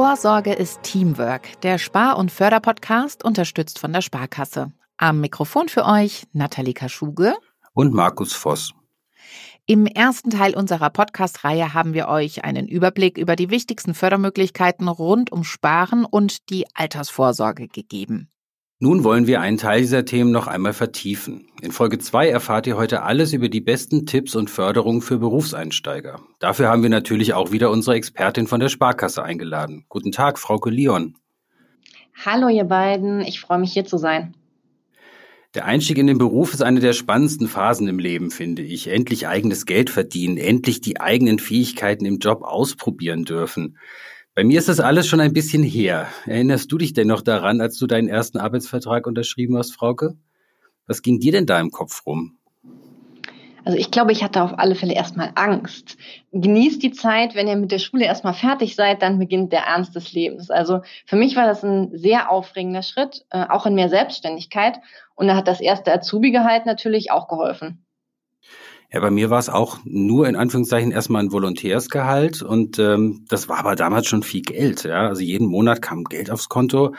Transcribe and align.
Vorsorge 0.00 0.54
ist 0.54 0.82
Teamwork, 0.82 1.60
der 1.60 1.76
Spar- 1.76 2.16
und 2.16 2.32
Förderpodcast, 2.32 3.22
unterstützt 3.22 3.78
von 3.78 3.92
der 3.92 4.00
Sparkasse. 4.00 4.72
Am 4.96 5.20
Mikrofon 5.20 5.68
für 5.68 5.84
euch 5.84 6.24
Nathalie 6.32 6.72
Kaschuge 6.72 7.34
und 7.74 7.92
Markus 7.92 8.32
Voss. 8.32 8.72
Im 9.66 9.84
ersten 9.84 10.30
Teil 10.30 10.56
unserer 10.56 10.88
Podcast-Reihe 10.88 11.74
haben 11.74 11.92
wir 11.92 12.08
euch 12.08 12.44
einen 12.44 12.66
Überblick 12.66 13.18
über 13.18 13.36
die 13.36 13.50
wichtigsten 13.50 13.92
Fördermöglichkeiten 13.92 14.88
rund 14.88 15.32
um 15.32 15.44
Sparen 15.44 16.06
und 16.06 16.48
die 16.48 16.64
Altersvorsorge 16.72 17.68
gegeben. 17.68 18.30
Nun 18.82 19.04
wollen 19.04 19.26
wir 19.26 19.42
einen 19.42 19.58
Teil 19.58 19.82
dieser 19.82 20.06
Themen 20.06 20.30
noch 20.30 20.46
einmal 20.46 20.72
vertiefen. 20.72 21.48
In 21.60 21.70
Folge 21.70 21.98
2 21.98 22.30
erfahrt 22.30 22.66
ihr 22.66 22.78
heute 22.78 23.02
alles 23.02 23.34
über 23.34 23.50
die 23.50 23.60
besten 23.60 24.06
Tipps 24.06 24.34
und 24.34 24.48
Förderungen 24.48 25.02
für 25.02 25.18
Berufseinsteiger. 25.18 26.22
Dafür 26.38 26.68
haben 26.68 26.82
wir 26.82 26.88
natürlich 26.88 27.34
auch 27.34 27.52
wieder 27.52 27.70
unsere 27.70 27.96
Expertin 27.96 28.46
von 28.46 28.58
der 28.58 28.70
Sparkasse 28.70 29.22
eingeladen. 29.22 29.84
Guten 29.90 30.12
Tag, 30.12 30.38
Frauke 30.38 30.70
Leon. 30.70 31.14
Hallo 32.24 32.48
ihr 32.48 32.64
beiden, 32.64 33.20
ich 33.20 33.42
freue 33.42 33.58
mich 33.58 33.74
hier 33.74 33.84
zu 33.84 33.98
sein. 33.98 34.34
Der 35.54 35.66
Einstieg 35.66 35.98
in 35.98 36.06
den 36.06 36.16
Beruf 36.16 36.54
ist 36.54 36.62
eine 36.62 36.80
der 36.80 36.94
spannendsten 36.94 37.48
Phasen 37.48 37.86
im 37.86 37.98
Leben, 37.98 38.30
finde 38.30 38.62
ich. 38.62 38.86
Endlich 38.86 39.28
eigenes 39.28 39.66
Geld 39.66 39.90
verdienen, 39.90 40.38
endlich 40.38 40.80
die 40.80 40.98
eigenen 40.98 41.38
Fähigkeiten 41.38 42.06
im 42.06 42.18
Job 42.18 42.44
ausprobieren 42.44 43.26
dürfen. 43.26 43.76
Bei 44.34 44.44
mir 44.44 44.58
ist 44.58 44.68
das 44.68 44.78
alles 44.78 45.08
schon 45.08 45.20
ein 45.20 45.32
bisschen 45.32 45.64
her. 45.64 46.06
Erinnerst 46.24 46.70
du 46.70 46.78
dich 46.78 46.92
denn 46.92 47.08
noch 47.08 47.22
daran, 47.22 47.60
als 47.60 47.76
du 47.78 47.86
deinen 47.88 48.08
ersten 48.08 48.38
Arbeitsvertrag 48.38 49.06
unterschrieben 49.06 49.56
hast, 49.58 49.74
Frauke? 49.74 50.16
Was 50.86 51.02
ging 51.02 51.18
dir 51.18 51.32
denn 51.32 51.46
da 51.46 51.58
im 51.58 51.70
Kopf 51.70 52.06
rum? 52.06 52.38
Also 53.64 53.76
ich 53.76 53.90
glaube, 53.90 54.12
ich 54.12 54.22
hatte 54.22 54.42
auf 54.42 54.58
alle 54.58 54.74
Fälle 54.74 54.94
erstmal 54.94 55.32
Angst. 55.34 55.96
Genießt 56.32 56.82
die 56.82 56.92
Zeit, 56.92 57.34
wenn 57.34 57.48
ihr 57.48 57.56
mit 57.56 57.72
der 57.72 57.78
Schule 57.78 58.04
erstmal 58.04 58.34
fertig 58.34 58.76
seid, 58.76 59.02
dann 59.02 59.18
beginnt 59.18 59.52
der 59.52 59.64
Ernst 59.64 59.94
des 59.96 60.12
Lebens. 60.12 60.50
Also 60.50 60.80
für 61.06 61.16
mich 61.16 61.36
war 61.36 61.46
das 61.46 61.64
ein 61.64 61.90
sehr 61.92 62.30
aufregender 62.30 62.82
Schritt, 62.82 63.26
äh, 63.30 63.44
auch 63.48 63.66
in 63.66 63.74
mehr 63.74 63.88
Selbstständigkeit. 63.88 64.78
Und 65.14 65.26
da 65.26 65.36
hat 65.36 65.48
das 65.48 65.60
erste 65.60 65.92
Azubi-Gehalt 65.92 66.66
natürlich 66.66 67.10
auch 67.10 67.28
geholfen. 67.28 67.84
Ja, 68.92 68.98
bei 68.98 69.10
mir 69.10 69.30
war 69.30 69.38
es 69.38 69.48
auch 69.48 69.78
nur 69.84 70.26
in 70.26 70.34
Anführungszeichen 70.34 70.90
erstmal 70.90 71.22
ein 71.22 71.30
Volontärsgehalt 71.30 72.42
und 72.42 72.80
ähm, 72.80 73.24
das 73.28 73.48
war 73.48 73.58
aber 73.58 73.76
damals 73.76 74.08
schon 74.08 74.24
viel 74.24 74.42
Geld. 74.42 74.82
Ja, 74.82 75.06
also 75.06 75.22
jeden 75.22 75.46
Monat 75.46 75.80
kam 75.80 76.02
Geld 76.02 76.28
aufs 76.28 76.48
Konto. 76.48 76.94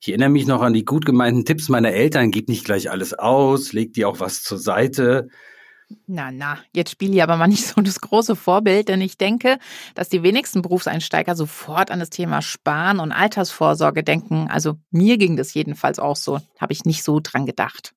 Ich 0.00 0.08
erinnere 0.08 0.28
mich 0.28 0.46
noch 0.46 0.62
an 0.62 0.72
die 0.72 0.84
gut 0.84 1.04
gemeinten 1.04 1.44
Tipps 1.44 1.68
meiner 1.68 1.90
Eltern: 1.90 2.30
Gib 2.30 2.48
nicht 2.48 2.64
gleich 2.64 2.92
alles 2.92 3.12
aus, 3.14 3.72
leg 3.72 3.92
dir 3.92 4.08
auch 4.08 4.20
was 4.20 4.42
zur 4.42 4.58
Seite. 4.58 5.28
Na, 6.06 6.30
na, 6.30 6.58
jetzt 6.74 6.92
spiele 6.92 7.14
ich 7.14 7.22
aber 7.22 7.36
mal 7.36 7.48
nicht 7.48 7.66
so 7.66 7.80
das 7.80 8.00
große 8.00 8.36
Vorbild, 8.36 8.88
denn 8.88 9.00
ich 9.00 9.18
denke, 9.18 9.58
dass 9.96 10.08
die 10.08 10.22
wenigsten 10.22 10.62
Berufseinsteiger 10.62 11.34
sofort 11.34 11.90
an 11.90 11.98
das 11.98 12.10
Thema 12.10 12.40
Sparen 12.40 13.00
und 13.00 13.10
Altersvorsorge 13.10 14.04
denken. 14.04 14.48
Also 14.48 14.74
mir 14.90 15.18
ging 15.18 15.36
das 15.36 15.54
jedenfalls 15.54 15.98
auch 15.98 16.16
so, 16.16 16.38
habe 16.60 16.72
ich 16.72 16.84
nicht 16.84 17.02
so 17.02 17.18
dran 17.20 17.46
gedacht. 17.46 17.94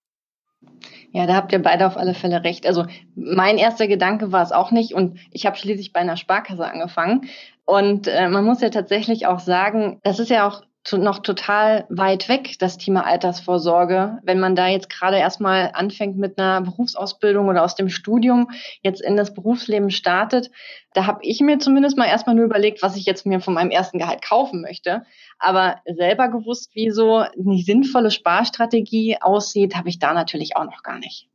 Ja, 1.16 1.26
da 1.26 1.36
habt 1.36 1.54
ihr 1.54 1.62
beide 1.62 1.88
auf 1.88 1.96
alle 1.96 2.14
Fälle 2.14 2.44
recht. 2.44 2.68
Also 2.68 2.86
mein 3.16 3.58
erster 3.58 3.88
Gedanke 3.88 4.34
war 4.34 4.44
es 4.44 4.52
auch 4.52 4.72
nicht 4.72 4.94
und 4.94 5.18
ich 5.32 5.46
habe 5.46 5.56
schließlich 5.56 5.94
bei 5.94 6.02
einer 6.02 6.18
Sparkasse 6.18 6.70
angefangen. 6.70 7.30
Und 7.64 8.08
äh, 8.08 8.28
man 8.28 8.44
muss 8.44 8.60
ja 8.60 8.70
tatsächlich 8.70 9.26
auch 9.26 9.40
sagen, 9.40 10.02
das 10.04 10.20
ist 10.20 10.30
ja 10.30 10.46
auch 10.46 10.64
noch 10.94 11.20
total 11.20 11.86
weit 11.90 12.30
weg, 12.30 12.58
das 12.60 12.78
Thema 12.78 13.06
Altersvorsorge. 13.06 14.20
Wenn 14.24 14.40
man 14.40 14.56
da 14.56 14.68
jetzt 14.68 14.90
gerade 14.90 15.18
erstmal 15.18 15.72
anfängt 15.74 16.18
mit 16.18 16.38
einer 16.38 16.62
Berufsausbildung 16.62 17.48
oder 17.48 17.64
aus 17.64 17.76
dem 17.76 17.90
Studium 17.90 18.52
jetzt 18.82 19.02
in 19.02 19.18
das 19.18 19.34
Berufsleben 19.34 19.90
startet, 19.90 20.52
da 20.94 21.08
habe 21.08 21.20
ich 21.24 21.42
mir 21.42 21.58
zumindest 21.60 21.98
mal 21.98 22.08
erstmal 22.08 22.36
nur 22.36 22.46
überlegt, 22.46 22.84
was 22.84 22.96
ich 22.96 23.06
jetzt 23.06 23.26
mir 23.26 23.40
von 23.40 23.56
meinem 23.56 23.72
ersten 23.72 23.98
Gehalt 23.98 24.22
kaufen 24.22 24.62
möchte. 24.62 25.04
Aber 25.40 25.82
selber 25.86 26.30
gewusst, 26.30 26.76
wie 26.76 26.92
so 26.92 27.18
eine 27.18 27.58
sinnvolle 27.58 28.12
Sparstrategie 28.12 29.18
aussieht, 29.22 29.76
habe 29.76 29.90
ich 29.90 30.00
da 30.00 30.14
natürlich 30.14 30.56
auch 30.56 30.66
noch 30.66 30.84
gar 30.84 31.00
nicht. 31.00 31.28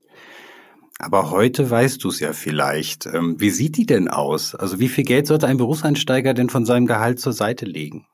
Aber 1.00 1.30
heute 1.30 1.68
weißt 1.68 2.04
du 2.04 2.08
es 2.08 2.20
ja 2.20 2.34
vielleicht. 2.34 3.06
Ähm, 3.06 3.40
wie 3.40 3.50
sieht 3.50 3.78
die 3.78 3.86
denn 3.86 4.08
aus? 4.08 4.54
Also 4.54 4.78
wie 4.78 4.88
viel 4.88 5.04
Geld 5.04 5.26
sollte 5.26 5.46
ein 5.46 5.56
Berufseinsteiger 5.56 6.34
denn 6.34 6.50
von 6.50 6.66
seinem 6.66 6.86
Gehalt 6.86 7.18
zur 7.18 7.32
Seite 7.32 7.64
legen? 7.64 8.06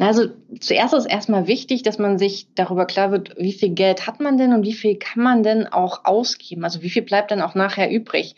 Also 0.00 0.28
zuerst 0.60 0.94
ist 0.94 1.04
erstmal 1.04 1.46
wichtig, 1.46 1.82
dass 1.82 1.98
man 1.98 2.18
sich 2.18 2.54
darüber 2.54 2.86
klar 2.86 3.12
wird, 3.12 3.36
wie 3.36 3.52
viel 3.52 3.70
Geld 3.70 4.06
hat 4.06 4.18
man 4.18 4.38
denn 4.38 4.54
und 4.54 4.64
wie 4.64 4.72
viel 4.72 4.96
kann 4.96 5.22
man 5.22 5.42
denn 5.42 5.66
auch 5.66 6.06
ausgeben? 6.06 6.64
Also 6.64 6.80
wie 6.80 6.88
viel 6.88 7.02
bleibt 7.02 7.30
dann 7.30 7.42
auch 7.42 7.54
nachher 7.54 7.90
übrig? 7.90 8.34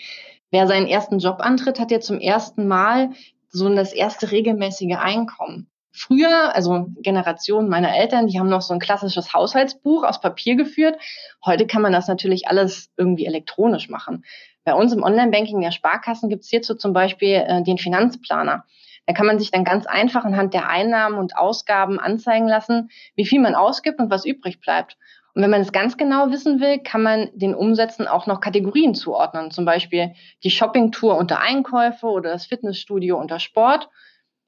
Wer 0.51 0.67
seinen 0.67 0.89
ersten 0.89 1.21
Job 1.21 1.37
antritt, 1.39 1.79
hat 1.79 1.93
ja 1.93 2.01
zum 2.01 2.19
ersten 2.19 2.67
Mal 2.67 3.11
so 3.49 3.73
das 3.73 3.93
erste 3.93 4.33
regelmäßige 4.33 4.97
Einkommen. 4.99 5.69
Früher, 5.93 6.55
also 6.55 6.87
Generation 7.01 7.69
meiner 7.69 7.95
Eltern, 7.95 8.27
die 8.27 8.41
haben 8.41 8.49
noch 8.49 8.63
so 8.63 8.75
ein 8.75 8.81
klassisches 8.81 9.33
Haushaltsbuch 9.33 10.05
aus 10.05 10.21
Papier 10.21 10.57
geführt. 10.57 10.97
Heute 11.45 11.67
kann 11.67 11.83
man 11.83 11.93
das 11.93 12.09
natürlich 12.09 12.49
alles 12.49 12.91
irgendwie 12.97 13.27
elektronisch 13.27 13.89
machen. 13.89 14.25
Bei 14.65 14.75
uns 14.75 14.93
im 14.93 15.03
Online-Banking 15.03 15.61
der 15.61 15.71
Sparkassen 15.71 16.29
gibt 16.29 16.43
es 16.43 16.51
hierzu 16.51 16.75
zum 16.75 16.93
Beispiel 16.93 17.45
äh, 17.47 17.63
den 17.63 17.79
Finanzplaner. 17.79 18.65
Da 19.07 19.13
kann 19.15 19.27
man 19.27 19.39
sich 19.39 19.51
dann 19.51 19.65
ganz 19.65 19.87
einfach 19.87 20.25
anhand 20.25 20.55
der 20.55 20.69
Einnahmen 20.69 21.19
und 21.19 21.37
Ausgaben 21.37 21.99
anzeigen 21.99 22.47
lassen, 22.47 22.91
wie 23.17 23.27
viel 23.27 23.41
man 23.41 23.55
ausgibt 23.55 23.99
und 23.99 24.11
was 24.11 24.25
übrig 24.25 24.61
bleibt. 24.61 24.97
Und 25.35 25.43
wenn 25.43 25.51
man 25.51 25.63
es 25.63 25.73
ganz 25.73 25.97
genau 25.97 26.31
wissen 26.31 26.61
will, 26.61 26.79
kann 26.79 27.03
man 27.03 27.31
den 27.35 27.55
Umsätzen 27.55 28.07
auch 28.07 28.27
noch 28.27 28.41
Kategorien 28.41 28.95
zuordnen. 28.95 29.51
Zum 29.51 29.65
Beispiel 29.65 30.15
die 30.45 30.51
Shoppingtour 30.51 31.17
unter 31.17 31.41
Einkäufe 31.41 32.07
oder 32.07 32.31
das 32.31 32.47
Fitnessstudio 32.47 33.19
unter 33.19 33.39
Sport. 33.39 33.89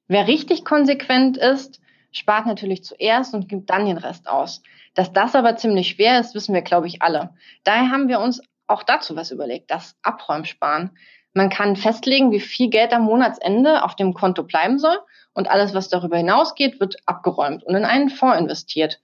Wer 0.09 0.29
richtig 0.29 0.65
konsequent 0.65 1.39
ist, 1.39 1.81
spart 2.13 2.47
natürlich 2.47 2.85
zuerst 2.85 3.35
und 3.35 3.49
gibt 3.49 3.71
dann 3.71 3.87
den 3.87 3.97
Rest 3.97 4.29
aus. 4.29 4.63
Dass 4.95 5.13
das 5.13 5.35
aber 5.35 5.57
ziemlich 5.57 5.89
schwer 5.89 6.21
ist, 6.21 6.35
wissen 6.35 6.55
wir, 6.55 6.63
glaube 6.63 6.87
ich, 6.87 7.03
alle. 7.03 7.35
Daher 7.65 7.91
haben 7.91 8.09
wir 8.09 8.21
uns 8.21 8.43
auch 8.67 8.83
dazu 8.83 9.17
was 9.17 9.31
überlegt, 9.31 9.71
das 9.71 9.97
Abräumsparen. 10.03 10.97
Man 11.35 11.51
kann 11.51 11.77
festlegen, 11.77 12.31
wie 12.31 12.41
viel 12.41 12.71
Geld 12.71 12.93
am 12.93 13.03
Monatsende 13.03 13.83
auf 13.83 13.97
dem 13.97 14.15
Konto 14.15 14.45
bleiben 14.45 14.79
soll 14.79 14.97
und 15.33 15.51
alles, 15.51 15.75
was 15.75 15.89
darüber 15.89 16.17
hinausgeht, 16.17 16.79
wird 16.79 16.97
abgeräumt 17.07 17.65
und 17.65 17.75
in 17.75 17.85
einen 17.85 18.09
Fonds 18.09 18.39
investiert. 18.39 19.01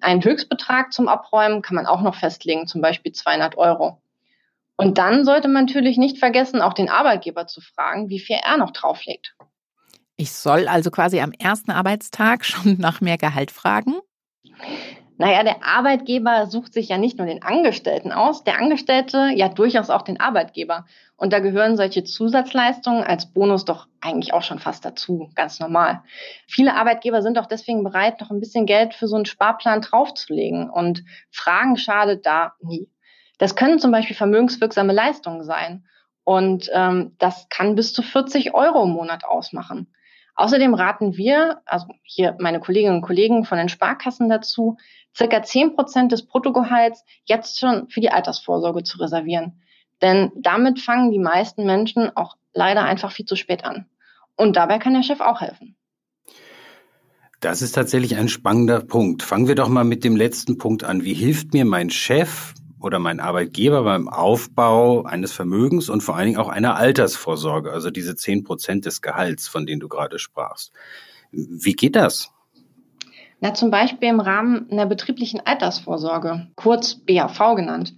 Einen 0.00 0.24
Höchstbetrag 0.24 0.92
zum 0.92 1.08
Abräumen 1.08 1.60
kann 1.60 1.76
man 1.76 1.86
auch 1.86 2.00
noch 2.00 2.14
festlegen, 2.14 2.66
zum 2.66 2.80
Beispiel 2.80 3.12
200 3.12 3.56
Euro. 3.58 4.00
Und 4.76 4.96
dann 4.96 5.24
sollte 5.24 5.48
man 5.48 5.66
natürlich 5.66 5.98
nicht 5.98 6.18
vergessen, 6.18 6.62
auch 6.62 6.72
den 6.72 6.88
Arbeitgeber 6.88 7.46
zu 7.46 7.60
fragen, 7.60 8.08
wie 8.08 8.20
viel 8.20 8.38
er 8.42 8.56
noch 8.56 8.70
drauflegt. 8.70 9.34
Ich 10.16 10.32
soll 10.32 10.68
also 10.68 10.90
quasi 10.90 11.20
am 11.20 11.32
ersten 11.32 11.70
Arbeitstag 11.70 12.44
schon 12.46 12.78
nach 12.78 13.00
mehr 13.00 13.18
Gehalt 13.18 13.50
fragen? 13.50 13.96
Naja, 15.20 15.42
der 15.42 15.64
Arbeitgeber 15.64 16.46
sucht 16.46 16.72
sich 16.72 16.88
ja 16.88 16.96
nicht 16.96 17.18
nur 17.18 17.26
den 17.26 17.42
Angestellten 17.42 18.12
aus, 18.12 18.44
der 18.44 18.56
Angestellte 18.56 19.30
ja 19.34 19.48
durchaus 19.48 19.90
auch 19.90 20.02
den 20.02 20.20
Arbeitgeber. 20.20 20.86
Und 21.16 21.32
da 21.32 21.40
gehören 21.40 21.76
solche 21.76 22.04
Zusatzleistungen 22.04 23.02
als 23.02 23.26
Bonus 23.26 23.64
doch 23.64 23.88
eigentlich 24.00 24.32
auch 24.32 24.44
schon 24.44 24.60
fast 24.60 24.84
dazu, 24.84 25.28
ganz 25.34 25.58
normal. 25.58 26.04
Viele 26.46 26.74
Arbeitgeber 26.74 27.20
sind 27.20 27.36
auch 27.36 27.46
deswegen 27.46 27.82
bereit, 27.82 28.20
noch 28.20 28.30
ein 28.30 28.38
bisschen 28.38 28.64
Geld 28.64 28.94
für 28.94 29.08
so 29.08 29.16
einen 29.16 29.26
Sparplan 29.26 29.80
draufzulegen. 29.80 30.70
Und 30.70 31.02
Fragen 31.32 31.76
schadet 31.76 32.24
da 32.24 32.52
nie. 32.60 32.88
Das 33.38 33.56
können 33.56 33.80
zum 33.80 33.90
Beispiel 33.90 34.14
vermögenswirksame 34.14 34.92
Leistungen 34.92 35.42
sein. 35.42 35.84
Und 36.22 36.70
ähm, 36.72 37.16
das 37.18 37.48
kann 37.48 37.74
bis 37.74 37.92
zu 37.92 38.02
40 38.02 38.54
Euro 38.54 38.84
im 38.84 38.90
Monat 38.90 39.24
ausmachen. 39.24 39.92
Außerdem 40.38 40.72
raten 40.74 41.16
wir, 41.16 41.62
also 41.66 41.88
hier 42.04 42.36
meine 42.38 42.60
Kolleginnen 42.60 42.94
und 42.94 43.02
Kollegen 43.02 43.44
von 43.44 43.58
den 43.58 43.68
Sparkassen 43.68 44.28
dazu, 44.28 44.76
circa 45.12 45.42
10 45.42 45.74
Prozent 45.74 46.12
des 46.12 46.26
Bruttogehalts 46.26 47.04
jetzt 47.24 47.58
schon 47.58 47.88
für 47.88 48.00
die 48.00 48.10
Altersvorsorge 48.10 48.84
zu 48.84 48.98
reservieren. 48.98 49.60
Denn 50.00 50.30
damit 50.36 50.78
fangen 50.78 51.10
die 51.10 51.18
meisten 51.18 51.66
Menschen 51.66 52.16
auch 52.16 52.36
leider 52.54 52.84
einfach 52.84 53.10
viel 53.10 53.26
zu 53.26 53.34
spät 53.34 53.64
an. 53.64 53.86
Und 54.36 54.54
dabei 54.54 54.78
kann 54.78 54.94
der 54.94 55.02
Chef 55.02 55.20
auch 55.20 55.40
helfen. 55.40 55.74
Das 57.40 57.60
ist 57.60 57.72
tatsächlich 57.72 58.16
ein 58.16 58.28
spannender 58.28 58.78
Punkt. 58.78 59.24
Fangen 59.24 59.48
wir 59.48 59.56
doch 59.56 59.68
mal 59.68 59.82
mit 59.82 60.04
dem 60.04 60.14
letzten 60.14 60.56
Punkt 60.56 60.84
an. 60.84 61.02
Wie 61.02 61.14
hilft 61.14 61.52
mir 61.52 61.64
mein 61.64 61.90
Chef 61.90 62.54
oder 62.80 62.98
mein 62.98 63.20
Arbeitgeber 63.20 63.82
beim 63.82 64.08
Aufbau 64.08 65.02
eines 65.02 65.32
Vermögens 65.32 65.88
und 65.88 66.02
vor 66.02 66.16
allen 66.16 66.26
Dingen 66.26 66.38
auch 66.38 66.48
einer 66.48 66.76
Altersvorsorge, 66.76 67.72
also 67.72 67.90
diese 67.90 68.16
zehn 68.16 68.44
Prozent 68.44 68.86
des 68.86 69.02
Gehalts, 69.02 69.48
von 69.48 69.66
denen 69.66 69.80
du 69.80 69.88
gerade 69.88 70.18
sprachst. 70.18 70.72
Wie 71.30 71.74
geht 71.74 71.96
das? 71.96 72.32
Na, 73.40 73.54
zum 73.54 73.70
Beispiel 73.70 74.08
im 74.08 74.20
Rahmen 74.20 74.68
einer 74.70 74.86
betrieblichen 74.86 75.40
Altersvorsorge, 75.44 76.48
kurz 76.56 76.94
BAV 76.94 77.54
genannt. 77.54 77.94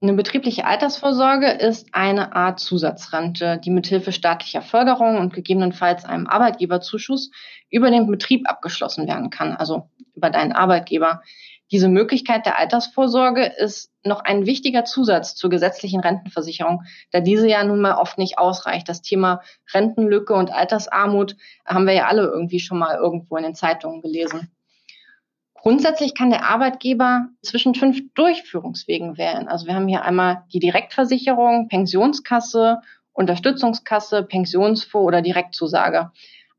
Eine 0.00 0.14
betriebliche 0.14 0.64
Altersvorsorge 0.64 1.50
ist 1.50 1.88
eine 1.92 2.34
Art 2.34 2.60
Zusatzrente, 2.60 3.60
die 3.64 3.70
mithilfe 3.70 4.12
staatlicher 4.12 4.62
Förderung 4.62 5.18
und 5.18 5.34
gegebenenfalls 5.34 6.04
einem 6.04 6.28
Arbeitgeberzuschuss 6.28 7.32
über 7.68 7.90
den 7.90 8.06
Betrieb 8.06 8.48
abgeschlossen 8.48 9.08
werden 9.08 9.30
kann, 9.30 9.54
also 9.54 9.90
über 10.14 10.30
deinen 10.30 10.52
Arbeitgeber. 10.52 11.22
Diese 11.70 11.88
Möglichkeit 11.88 12.46
der 12.46 12.58
Altersvorsorge 12.58 13.44
ist 13.44 13.92
noch 14.02 14.20
ein 14.20 14.46
wichtiger 14.46 14.84
Zusatz 14.84 15.34
zur 15.34 15.50
gesetzlichen 15.50 16.00
Rentenversicherung, 16.00 16.84
da 17.10 17.20
diese 17.20 17.48
ja 17.48 17.62
nun 17.62 17.80
mal 17.80 17.98
oft 17.98 18.16
nicht 18.16 18.38
ausreicht. 18.38 18.88
Das 18.88 19.02
Thema 19.02 19.42
Rentenlücke 19.74 20.32
und 20.32 20.50
Altersarmut 20.50 21.36
haben 21.66 21.86
wir 21.86 21.94
ja 21.94 22.06
alle 22.06 22.22
irgendwie 22.22 22.60
schon 22.60 22.78
mal 22.78 22.96
irgendwo 22.96 23.36
in 23.36 23.42
den 23.42 23.54
Zeitungen 23.54 24.00
gelesen. 24.00 24.50
Grundsätzlich 25.54 26.14
kann 26.14 26.30
der 26.30 26.44
Arbeitgeber 26.44 27.28
zwischen 27.42 27.74
fünf 27.74 28.00
Durchführungswegen 28.14 29.18
wählen. 29.18 29.48
Also 29.48 29.66
wir 29.66 29.74
haben 29.74 29.88
hier 29.88 30.02
einmal 30.02 30.44
die 30.52 30.60
Direktversicherung, 30.60 31.68
Pensionskasse, 31.68 32.80
Unterstützungskasse, 33.12 34.22
Pensionsfonds 34.22 35.06
oder 35.06 35.20
Direktzusage. 35.20 36.12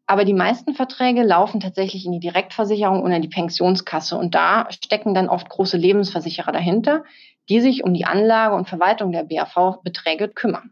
Aber 0.10 0.26
die 0.26 0.34
meisten 0.34 0.74
Verträge 0.74 1.22
laufen 1.22 1.60
tatsächlich 1.60 2.04
in 2.04 2.12
die 2.12 2.20
Direktversicherung 2.20 3.04
oder 3.04 3.18
in 3.18 3.22
die 3.22 3.28
Pensionskasse. 3.28 4.18
Und 4.18 4.34
da 4.34 4.66
stecken 4.72 5.14
dann 5.14 5.30
oft 5.30 5.48
große 5.48 5.78
Lebensversicherer 5.78 6.52
dahinter, 6.52 7.04
die 7.48 7.62
sich 7.62 7.84
um 7.84 7.94
die 7.94 8.06
Anlage 8.06 8.56
und 8.56 8.68
Verwaltung 8.68 9.12
der 9.12 9.24
BAV-Beträge 9.26 10.30
kümmern. 10.30 10.72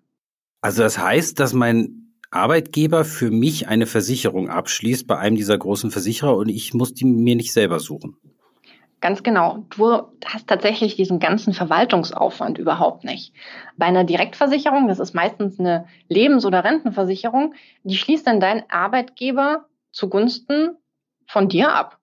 Also 0.61 0.81
das 0.81 0.97
heißt, 0.97 1.39
dass 1.39 1.53
mein 1.53 2.15
Arbeitgeber 2.31 3.05
für 3.05 3.29
mich 3.29 3.67
eine 3.67 3.85
Versicherung 3.85 4.49
abschließt 4.49 5.05
bei 5.05 5.19
einem 5.19 5.35
dieser 5.35 5.59
großen 5.59 5.91
Versicherer 5.91 6.35
und 6.35 6.49
ich 6.49 6.73
muss 6.73 6.95
die 6.95 7.05
mir 7.05 7.35
nicht 7.35 7.53
selber 7.53 7.79
suchen. 7.79 8.17
Ganz 8.99 9.21
genau. 9.21 9.63
Du 9.69 10.01
hast 10.25 10.47
tatsächlich 10.47 10.95
diesen 10.95 11.19
ganzen 11.19 11.53
Verwaltungsaufwand 11.53 12.57
überhaupt 12.57 13.03
nicht. 13.03 13.31
Bei 13.77 13.85
einer 13.85 14.03
Direktversicherung, 14.03 14.88
das 14.88 14.99
ist 14.99 15.13
meistens 15.13 15.59
eine 15.59 15.85
Lebens- 16.07 16.45
oder 16.45 16.63
Rentenversicherung, 16.63 17.53
die 17.83 17.95
schließt 17.95 18.25
dann 18.25 18.39
dein 18.39 18.67
Arbeitgeber 18.71 19.65
zugunsten 19.91 20.77
von 21.27 21.47
dir 21.47 21.73
ab. 21.73 21.99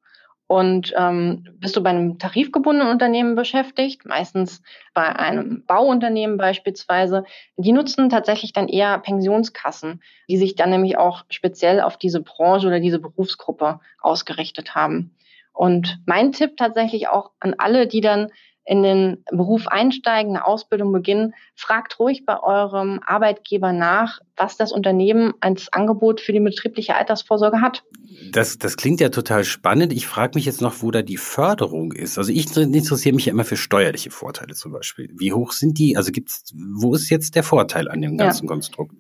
Und 0.47 0.93
ähm, 0.97 1.49
bist 1.55 1.75
du 1.75 1.83
bei 1.83 1.91
einem 1.91 2.19
tarifgebundenen 2.19 2.93
Unternehmen 2.93 3.35
beschäftigt, 3.35 4.05
meistens 4.05 4.63
bei 4.93 5.05
einem 5.05 5.65
Bauunternehmen 5.67 6.37
beispielsweise, 6.37 7.25
die 7.57 7.73
nutzen 7.73 8.11
tatsächlich 8.11 8.53
dann 8.53 8.69
eher 8.69 8.99
Pensionskassen, 8.99 10.03
die 10.29 10.37
sich 10.37 10.55
dann 10.55 10.71
nämlich 10.71 10.99
auch 10.99 11.25
speziell 11.31 11.81
auf 11.81 11.97
diese 11.97 12.21
Branche 12.21 12.67
oder 12.67 12.79
diese 12.79 12.99
Berufsgruppe 12.99 13.81
ausgerichtet 14.01 14.75
haben. 14.75 15.17
Und 15.55 16.01
mein 16.05 16.33
Tipp 16.33 16.57
tatsächlich 16.57 17.09
auch 17.09 17.31
an 17.41 17.55
alle, 17.57 17.87
die 17.87 18.01
dann 18.01 18.31
in 18.67 18.83
den 18.83 19.25
Beruf 19.31 19.69
einsteigen, 19.69 20.35
eine 20.35 20.47
Ausbildung 20.47 20.91
beginnen, 20.91 21.35
fragt 21.55 21.99
ruhig 21.99 22.25
bei 22.25 22.43
eurem 22.43 23.01
Arbeitgeber 23.05 23.73
nach, 23.73 24.21
was 24.37 24.57
das 24.57 24.73
Unternehmen 24.73 25.35
als 25.41 25.73
Angebot 25.73 26.21
für 26.21 26.33
die 26.33 26.41
betriebliche 26.41 26.97
Altersvorsorge 26.97 27.61
hat. 27.61 27.85
Das, 28.33 28.59
das 28.59 28.77
klingt 28.77 29.01
ja 29.01 29.11
total 29.11 29.45
spannend. 29.45 29.93
Ich 29.93 30.07
frage 30.07 30.33
mich 30.35 30.47
jetzt 30.47 30.63
noch, 30.63 30.83
wo 30.83 30.91
da 30.91 31.03
die 31.03 31.19
Förderung 31.19 31.93
ist. 31.93 32.17
Also 32.17 32.33
ich 32.33 32.57
interessiere 32.57 33.15
mich 33.15 33.27
ja 33.27 33.33
immer 33.33 33.45
für 33.45 33.57
steuerliche 33.57 34.11
Vorteile 34.11 34.55
zum 34.55 34.73
Beispiel. 34.73 35.11
Wie 35.15 35.33
hoch 35.33 35.53
sind 35.53 35.79
die? 35.79 35.97
Also 35.97 36.11
gibt's, 36.11 36.55
wo 36.55 36.95
ist 36.95 37.11
jetzt 37.11 37.37
der 37.37 37.43
Vorteil 37.43 37.89
an 37.89 38.01
dem 38.01 38.17
ganzen 38.17 38.47
ja. 38.47 38.49
Konstrukt? 38.49 38.95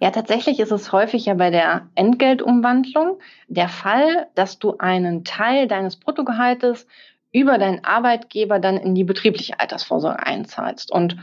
Ja, 0.00 0.10
tatsächlich 0.10 0.60
ist 0.60 0.72
es 0.72 0.92
häufig 0.92 1.26
ja 1.26 1.34
bei 1.34 1.50
der 1.50 1.90
Entgeltumwandlung 1.94 3.20
der 3.48 3.68
Fall, 3.68 4.28
dass 4.34 4.58
du 4.58 4.78
einen 4.78 5.24
Teil 5.24 5.68
deines 5.68 5.96
Bruttogehaltes 5.96 6.86
über 7.32 7.58
deinen 7.58 7.84
Arbeitgeber 7.84 8.58
dann 8.58 8.78
in 8.78 8.94
die 8.94 9.04
betriebliche 9.04 9.60
Altersvorsorge 9.60 10.26
einzahlst. 10.26 10.90
Und 10.90 11.16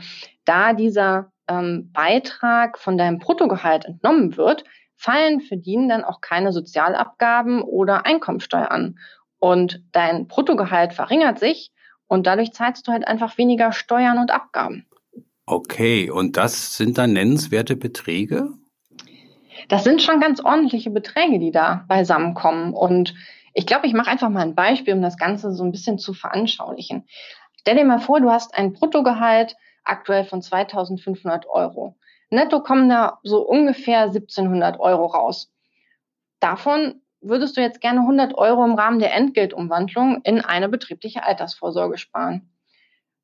da 0.44 0.74
dieser 0.74 1.32
ähm, 1.48 1.90
Beitrag 1.92 2.78
von 2.78 2.96
deinem 2.96 3.18
Bruttogehalt 3.18 3.84
entnommen 3.84 4.36
wird, 4.36 4.62
fallen 4.94 5.40
für 5.40 5.56
den 5.56 5.88
dann 5.88 6.04
auch 6.04 6.20
keine 6.20 6.52
Sozialabgaben 6.52 7.62
oder 7.62 8.06
Einkommensteuer 8.06 8.70
an. 8.70 9.00
Und 9.40 9.82
dein 9.90 10.28
Bruttogehalt 10.28 10.92
verringert 10.92 11.40
sich 11.40 11.72
und 12.06 12.28
dadurch 12.28 12.52
zahlst 12.52 12.86
du 12.86 12.92
halt 12.92 13.06
einfach 13.06 13.38
weniger 13.38 13.72
Steuern 13.72 14.18
und 14.18 14.30
Abgaben. 14.30 14.86
Okay, 15.46 16.10
und 16.10 16.36
das 16.36 16.76
sind 16.76 16.96
dann 16.98 17.12
nennenswerte 17.12 17.74
Beträge? 17.74 18.52
Das 19.68 19.84
sind 19.84 20.02
schon 20.02 20.20
ganz 20.20 20.40
ordentliche 20.44 20.90
Beträge, 20.90 21.38
die 21.38 21.50
da 21.50 21.84
beisammenkommen. 21.88 22.72
Und 22.72 23.14
ich 23.54 23.66
glaube, 23.66 23.86
ich 23.86 23.92
mache 23.92 24.10
einfach 24.10 24.28
mal 24.28 24.42
ein 24.42 24.54
Beispiel, 24.54 24.94
um 24.94 25.02
das 25.02 25.16
Ganze 25.16 25.52
so 25.52 25.64
ein 25.64 25.72
bisschen 25.72 25.98
zu 25.98 26.14
veranschaulichen. 26.14 27.06
Stell 27.60 27.76
dir 27.76 27.84
mal 27.84 27.98
vor, 27.98 28.20
du 28.20 28.30
hast 28.30 28.56
ein 28.56 28.72
Bruttogehalt 28.72 29.56
aktuell 29.84 30.24
von 30.24 30.42
2500 30.42 31.46
Euro. 31.46 31.96
Netto 32.30 32.62
kommen 32.62 32.88
da 32.88 33.18
so 33.22 33.40
ungefähr 33.40 34.02
1700 34.02 34.78
Euro 34.80 35.06
raus. 35.06 35.50
Davon 36.40 37.00
würdest 37.20 37.56
du 37.56 37.60
jetzt 37.60 37.80
gerne 37.80 38.00
100 38.00 38.34
Euro 38.36 38.64
im 38.64 38.74
Rahmen 38.74 39.00
der 39.00 39.14
Entgeltumwandlung 39.14 40.20
in 40.22 40.40
eine 40.40 40.68
betriebliche 40.68 41.24
Altersvorsorge 41.24 41.98
sparen. 41.98 42.50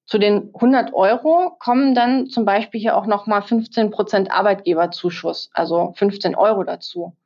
Zu 0.07 0.19
den 0.19 0.51
100 0.55 0.93
Euro 0.93 1.57
kommen 1.59 1.95
dann 1.95 2.27
zum 2.27 2.45
Beispiel 2.45 2.81
hier 2.81 2.97
auch 2.97 3.07
nochmal 3.07 3.43
15 3.43 3.91
Prozent 3.91 4.31
Arbeitgeberzuschuss, 4.31 5.51
also 5.55 5.93
15 5.97 6.35
Euro 6.35 6.63
dazu. 6.63 7.17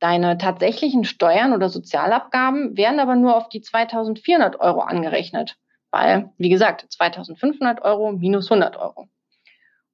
Deine 0.00 0.36
tatsächlichen 0.36 1.04
Steuern 1.04 1.52
oder 1.52 1.68
Sozialabgaben 1.68 2.76
werden 2.76 2.98
aber 2.98 3.14
nur 3.14 3.36
auf 3.36 3.48
die 3.48 3.60
2400 3.60 4.58
Euro 4.58 4.80
angerechnet, 4.80 5.56
weil, 5.92 6.30
wie 6.38 6.48
gesagt, 6.48 6.86
2500 6.90 7.82
Euro 7.82 8.10
minus 8.10 8.50
100 8.50 8.76
Euro. 8.76 9.06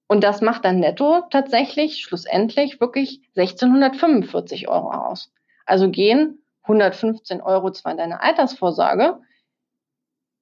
Und 0.07 0.25
das 0.25 0.41
macht 0.41 0.65
dann 0.65 0.81
netto 0.81 1.21
tatsächlich 1.31 2.01
schlussendlich 2.01 2.81
wirklich 2.81 3.21
1645 3.37 4.69
Euro 4.69 4.91
aus. 4.91 5.31
Also 5.67 5.91
gehen 5.91 6.43
115 6.63 7.43
Euro 7.43 7.71
zwar 7.73 7.93
in 7.93 7.99
deine 7.99 8.23
Altersvorsorge, 8.23 9.21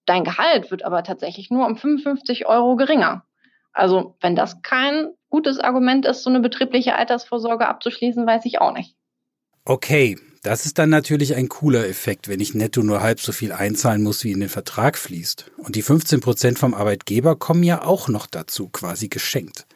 Dein 0.06 0.24
Gehalt 0.24 0.70
wird 0.70 0.84
aber 0.84 1.02
tatsächlich 1.02 1.50
nur 1.50 1.66
um 1.66 1.76
55 1.76 2.46
Euro 2.46 2.76
geringer. 2.76 3.24
Also 3.72 4.16
wenn 4.20 4.36
das 4.36 4.62
kein 4.62 5.08
gutes 5.28 5.60
Argument 5.60 6.06
ist, 6.06 6.22
so 6.22 6.30
eine 6.30 6.40
betriebliche 6.40 6.94
Altersvorsorge 6.94 7.68
abzuschließen, 7.68 8.26
weiß 8.26 8.46
ich 8.46 8.60
auch 8.60 8.72
nicht. 8.72 8.96
Okay, 9.64 10.16
das 10.42 10.64
ist 10.64 10.78
dann 10.78 10.90
natürlich 10.90 11.34
ein 11.34 11.48
cooler 11.48 11.88
Effekt, 11.88 12.28
wenn 12.28 12.38
ich 12.38 12.54
netto 12.54 12.82
nur 12.82 13.02
halb 13.02 13.20
so 13.20 13.32
viel 13.32 13.50
einzahlen 13.50 14.02
muss, 14.02 14.22
wie 14.22 14.30
in 14.30 14.38
den 14.38 14.48
Vertrag 14.48 14.96
fließt. 14.96 15.50
Und 15.58 15.74
die 15.74 15.82
15 15.82 16.20
Prozent 16.20 16.58
vom 16.58 16.72
Arbeitgeber 16.72 17.34
kommen 17.34 17.64
ja 17.64 17.82
auch 17.82 18.08
noch 18.08 18.26
dazu, 18.26 18.68
quasi 18.68 19.08
geschenkt. 19.08 19.66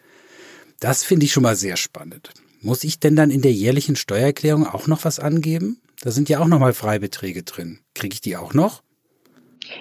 Das 0.79 1.03
finde 1.03 1.26
ich 1.26 1.33
schon 1.33 1.43
mal 1.43 1.56
sehr 1.56 1.76
spannend. 1.76 2.31
Muss 2.62 2.85
ich 2.85 3.00
denn 3.00 3.17
dann 3.17 3.31
in 3.31 3.43
der 3.43 3.53
jährlichen 3.53 3.97
Steuererklärung 3.97 4.67
auch 4.67 4.87
noch 4.87 5.05
was 5.05 5.19
angeben? 5.19 5.83
Da 6.03 6.12
sind 6.12 6.29
ja 6.29 6.38
auch 6.38 6.47
nochmal 6.47 6.73
Freibeträge 6.73 7.43
drin. 7.43 7.81
Kriege 7.94 8.15
ich 8.15 8.21
die 8.21 8.37
auch 8.37 8.55
noch? 8.55 8.83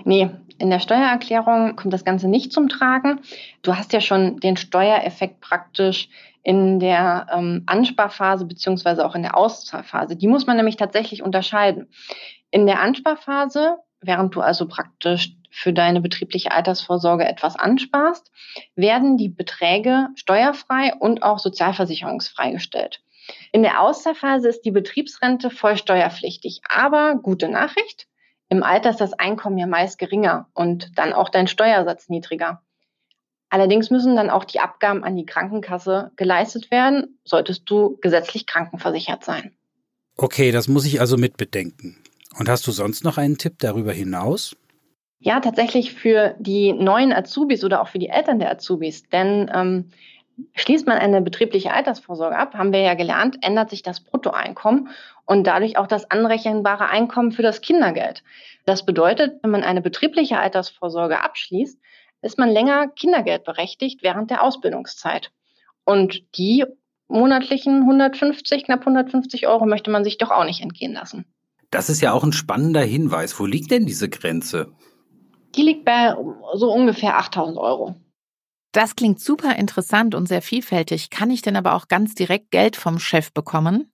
Nee, 0.04 0.30
in 0.58 0.70
der 0.70 0.80
Steuererklärung 0.80 1.76
kommt 1.76 1.94
das 1.94 2.04
Ganze 2.04 2.28
nicht 2.28 2.52
zum 2.52 2.68
Tragen. 2.68 3.21
Du 3.62 3.76
hast 3.76 3.94
ja 3.94 4.02
schon 4.02 4.40
den 4.40 4.57
Steuereffekt 4.57 5.42
praktisch 5.42 6.09
in 6.44 6.80
der 6.80 7.28
ähm, 7.33 7.64
Ansparphase 7.66 8.45
beziehungsweise 8.45 9.06
auch 9.06 9.16
in 9.16 9.24
der 9.24 9.38
Auszahlphase. 9.38 10.16
Die 10.16 10.28
muss 10.28 10.48
man 10.48 10.57
nämlich 10.57 10.78
tatsächlich 10.78 11.24
unterscheiden. 11.24 11.88
In 12.52 12.66
der 12.66 12.81
Ansparphase, 12.81 13.78
während 14.02 14.36
du 14.36 14.42
also 14.42 14.68
praktisch 14.68 15.33
für 15.52 15.74
deine 15.74 16.02
betriebliche 16.02 16.52
Altersvorsorge 16.52 17.28
etwas 17.28 17.56
ansparst, 17.56 18.31
werden 18.76 19.18
die 19.18 19.30
Beträge 19.30 20.07
steuerfrei 20.16 20.94
und 21.00 21.24
auch 21.24 21.40
sozialversicherungsfrei 21.40 22.52
gestellt. 22.52 23.02
In 23.52 23.64
der 23.64 23.81
Auszahlphase 23.81 24.48
ist 24.50 24.62
die 24.62 24.71
Betriebsrente 24.71 25.50
voll 25.50 25.78
steuerpflichtig. 25.78 26.62
Aber 26.68 27.16
gute 27.16 27.48
Nachricht, 27.50 28.07
im 28.50 28.64
Alter 28.64 28.90
ist 28.90 29.00
das 29.00 29.14
Einkommen 29.14 29.58
ja 29.58 29.68
meist 29.68 30.00
geringer 30.00 30.48
und 30.54 30.98
dann 30.98 31.14
auch 31.14 31.30
dein 31.30 31.48
Steuersatz 31.48 32.10
niedriger. 32.10 32.62
Allerdings 33.50 33.90
müssen 33.90 34.16
dann 34.16 34.30
auch 34.30 34.44
die 34.44 34.60
Abgaben 34.60 35.04
an 35.04 35.16
die 35.16 35.26
Krankenkasse 35.26 36.12
geleistet 36.16 36.70
werden, 36.72 37.20
solltest 37.24 37.70
du 37.70 37.98
gesetzlich 38.02 38.46
krankenversichert 38.46 39.24
sein. 39.24 39.56
Okay, 40.18 40.52
das 40.52 40.68
muss 40.68 40.86
ich 40.86 41.00
also 41.00 41.18
mitbedenken. 41.18 41.98
Und 42.38 42.50
hast 42.50 42.68
du 42.68 42.72
sonst 42.72 43.04
noch 43.04 43.18
einen 43.18 43.38
Tipp 43.38 43.56
darüber 43.60 43.94
hinaus? 43.94 44.56
Ja, 45.20 45.40
tatsächlich 45.40 45.94
für 45.94 46.36
die 46.40 46.74
neuen 46.74 47.12
Azubis 47.12 47.64
oder 47.64 47.82
auch 47.82 47.88
für 47.88 48.00
die 48.00 48.10
Eltern 48.10 48.40
der 48.40 48.52
Azubis. 48.52 49.04
Denn 49.10 49.50
ähm, 49.54 49.92
Schließt 50.56 50.88
man 50.88 50.98
eine 50.98 51.22
betriebliche 51.22 51.74
Altersvorsorge 51.74 52.38
ab, 52.38 52.54
haben 52.54 52.72
wir 52.72 52.82
ja 52.82 52.94
gelernt, 52.94 53.38
ändert 53.42 53.70
sich 53.70 53.84
das 53.84 54.00
Bruttoeinkommen 54.00 54.90
und 55.30 55.44
dadurch 55.44 55.78
auch 55.78 55.86
das 55.86 56.09
anrechenbare 56.09 56.90
Einkommen 56.90 57.31
für 57.31 57.44
das 57.44 57.62
Kindergeld. 57.62 58.24
Das 58.66 58.83
bedeutet, 58.83 59.44
wenn 59.44 59.52
man 59.52 59.62
eine 59.62 59.80
betriebliche 59.80 60.40
Altersvorsorge 60.40 61.24
abschließt, 61.24 61.80
ist 62.24 62.40
man 62.40 62.50
länger 62.50 62.88
Kindergeld 62.88 63.44
berechtigt 63.44 64.02
während 64.02 64.31
der 64.31 64.44
Ausbildungszeit. 64.44 65.31
Und 65.86 66.24
die 66.36 66.66
monatlichen 67.07 67.81
150, 67.81 68.64
knapp 68.64 68.80
150 68.80 69.48
Euro 69.48 69.68
möchte 69.68 69.92
man 69.92 70.04
sich 70.04 70.18
doch 70.18 70.31
auch 70.31 70.45
nicht 70.45 70.62
entgehen 70.62 70.94
lassen. 70.94 71.26
Das 71.69 71.92
ist 71.92 72.02
ja 72.02 72.12
auch 72.12 72.24
ein 72.24 72.33
spannender 72.33 72.81
Hinweis. 72.81 73.40
Wo 73.40 73.45
liegt 73.45 73.69
denn 73.69 73.86
diese 73.86 74.09
Grenze? 74.09 74.74
Die 75.54 75.62
liegt 75.62 75.86
bei 75.86 76.16
so 76.56 76.74
ungefähr 76.74 77.19
8000 77.19 77.59
Euro. 77.59 77.95
Das 78.71 78.95
klingt 78.95 79.19
super 79.19 79.56
interessant 79.57 80.16
und 80.16 80.28
sehr 80.28 80.42
vielfältig. 80.42 81.12
Kann 81.12 81.30
ich 81.30 81.44
denn 81.44 81.56
aber 81.56 81.76
auch 81.76 81.88
ganz 81.88 82.16
direkt 82.16 82.50
Geld 82.50 82.76
vom 82.76 82.98
Chef 82.98 83.31
bekommen? 83.31 83.92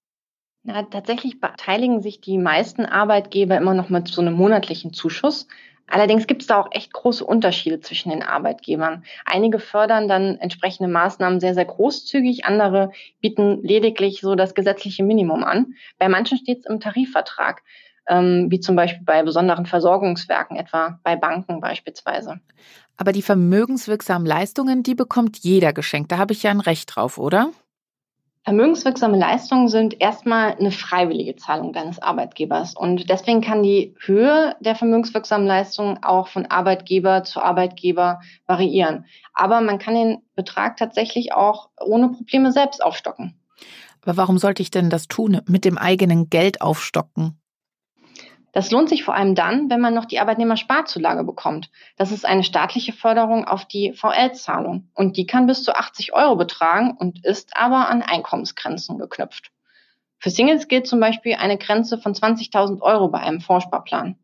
Na, 0.67 0.81
tatsächlich 0.81 1.39
beteiligen 1.39 2.01
sich 2.01 2.21
die 2.21 2.39
meisten 2.39 2.87
Arbeitgeber 2.87 3.55
immer 3.55 3.75
noch 3.75 3.89
mit 3.89 4.07
so 4.07 4.21
einem 4.21 4.33
monatlichen 4.33 4.93
Zuschuss. 4.93 5.47
Allerdings 5.87 6.25
gibt 6.25 6.41
es 6.41 6.47
da 6.47 6.59
auch 6.59 6.69
echt 6.71 6.91
große 6.91 7.23
Unterschiede 7.23 7.79
zwischen 7.81 8.09
den 8.09 8.23
Arbeitgebern. 8.23 9.03
Einige 9.25 9.59
fördern 9.59 10.07
dann 10.07 10.37
entsprechende 10.39 10.89
Maßnahmen 10.91 11.39
sehr, 11.39 11.53
sehr 11.53 11.65
großzügig, 11.65 12.45
andere 12.45 12.91
bieten 13.21 13.61
lediglich 13.61 14.21
so 14.21 14.33
das 14.33 14.55
gesetzliche 14.55 15.03
Minimum 15.03 15.43
an. 15.43 15.75
Bei 15.99 16.09
manchen 16.09 16.39
steht 16.39 16.61
es 16.61 16.65
im 16.65 16.79
Tarifvertrag, 16.79 17.61
ähm, 18.07 18.47
wie 18.49 18.59
zum 18.59 18.75
Beispiel 18.75 19.03
bei 19.05 19.21
besonderen 19.21 19.67
Versorgungswerken, 19.67 20.57
etwa 20.57 20.99
bei 21.03 21.15
Banken 21.15 21.61
beispielsweise. 21.61 22.39
Aber 22.97 23.11
die 23.11 23.21
vermögenswirksamen 23.21 24.25
Leistungen, 24.25 24.81
die 24.81 24.95
bekommt 24.95 25.37
jeder 25.37 25.73
geschenkt. 25.73 26.11
Da 26.11 26.17
habe 26.17 26.33
ich 26.33 26.41
ja 26.41 26.49
ein 26.49 26.61
Recht 26.61 26.95
drauf, 26.95 27.19
oder? 27.19 27.51
Vermögenswirksame 28.45 29.17
Leistungen 29.17 29.69
sind 29.69 29.99
erstmal 29.99 30.55
eine 30.55 30.69
freiwillige 30.69 31.35
Zahlung 31.35 31.73
deines 31.73 31.99
Arbeitgebers. 31.99 32.75
Und 32.75 33.09
deswegen 33.09 33.41
kann 33.41 33.63
die 33.63 33.95
Höhe 34.05 34.55
der 34.59 34.75
vermögenswirksamen 34.75 35.47
Leistungen 35.47 36.03
auch 36.03 36.27
von 36.27 36.45
Arbeitgeber 36.45 37.23
zu 37.23 37.41
Arbeitgeber 37.41 38.19
variieren. 38.45 39.05
Aber 39.33 39.61
man 39.61 39.79
kann 39.79 39.95
den 39.95 40.17
Betrag 40.35 40.77
tatsächlich 40.77 41.33
auch 41.33 41.69
ohne 41.83 42.09
Probleme 42.09 42.51
selbst 42.51 42.83
aufstocken. 42.83 43.33
Aber 44.03 44.15
warum 44.15 44.37
sollte 44.37 44.61
ich 44.61 44.69
denn 44.69 44.91
das 44.91 45.07
tun, 45.07 45.41
mit 45.47 45.65
dem 45.65 45.79
eigenen 45.79 46.29
Geld 46.29 46.61
aufstocken? 46.61 47.39
Das 48.55 48.71
lohnt 48.71 48.87
sich 48.87 49.03
vor 49.03 49.13
allem 49.13 49.35
dann, 49.35 49.69
wenn 49.69 49.81
man 49.81 49.93
noch 49.93 50.05
die 50.05 50.17
Arbeitnehmersparzulage 50.17 51.25
bekommt. 51.25 51.69
Das 51.97 52.13
ist 52.13 52.25
eine 52.25 52.41
staatliche 52.41 52.93
Förderung 52.93 53.43
auf 53.43 53.65
die 53.65 53.91
VL-Zahlung 53.91 54.89
und 54.93 55.17
die 55.17 55.25
kann 55.25 55.45
bis 55.45 55.63
zu 55.65 55.75
80 55.75 56.13
Euro 56.13 56.37
betragen 56.37 56.95
und 56.97 57.25
ist 57.25 57.57
aber 57.57 57.89
an 57.89 58.01
Einkommensgrenzen 58.01 58.97
geknüpft. 58.97 59.51
Für 60.19 60.29
Singles 60.29 60.69
gilt 60.69 60.87
zum 60.87 61.01
Beispiel 61.01 61.35
eine 61.35 61.57
Grenze 61.57 61.97
von 61.97 62.13
20.000 62.13 62.81
Euro 62.81 63.09
bei 63.09 63.19
einem 63.19 63.41
Vorsparplan. 63.41 64.17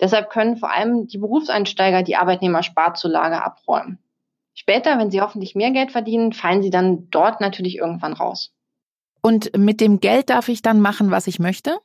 Deshalb 0.00 0.30
können 0.30 0.56
vor 0.56 0.72
allem 0.72 1.06
die 1.06 1.18
Berufseinsteiger 1.18 2.02
die 2.02 2.16
Arbeitnehmersparzulage 2.16 3.40
abräumen. 3.40 4.00
Später, 4.52 4.98
wenn 4.98 5.12
sie 5.12 5.20
hoffentlich 5.20 5.54
mehr 5.54 5.70
Geld 5.70 5.92
verdienen, 5.92 6.32
fallen 6.32 6.64
sie 6.64 6.70
dann 6.70 7.08
dort 7.10 7.40
natürlich 7.40 7.76
irgendwann 7.76 8.14
raus. 8.14 8.52
Und 9.22 9.56
mit 9.56 9.80
dem 9.80 10.00
Geld 10.00 10.28
darf 10.28 10.48
ich 10.48 10.60
dann 10.60 10.80
machen, 10.80 11.12
was 11.12 11.28
ich 11.28 11.38
möchte? 11.38 11.78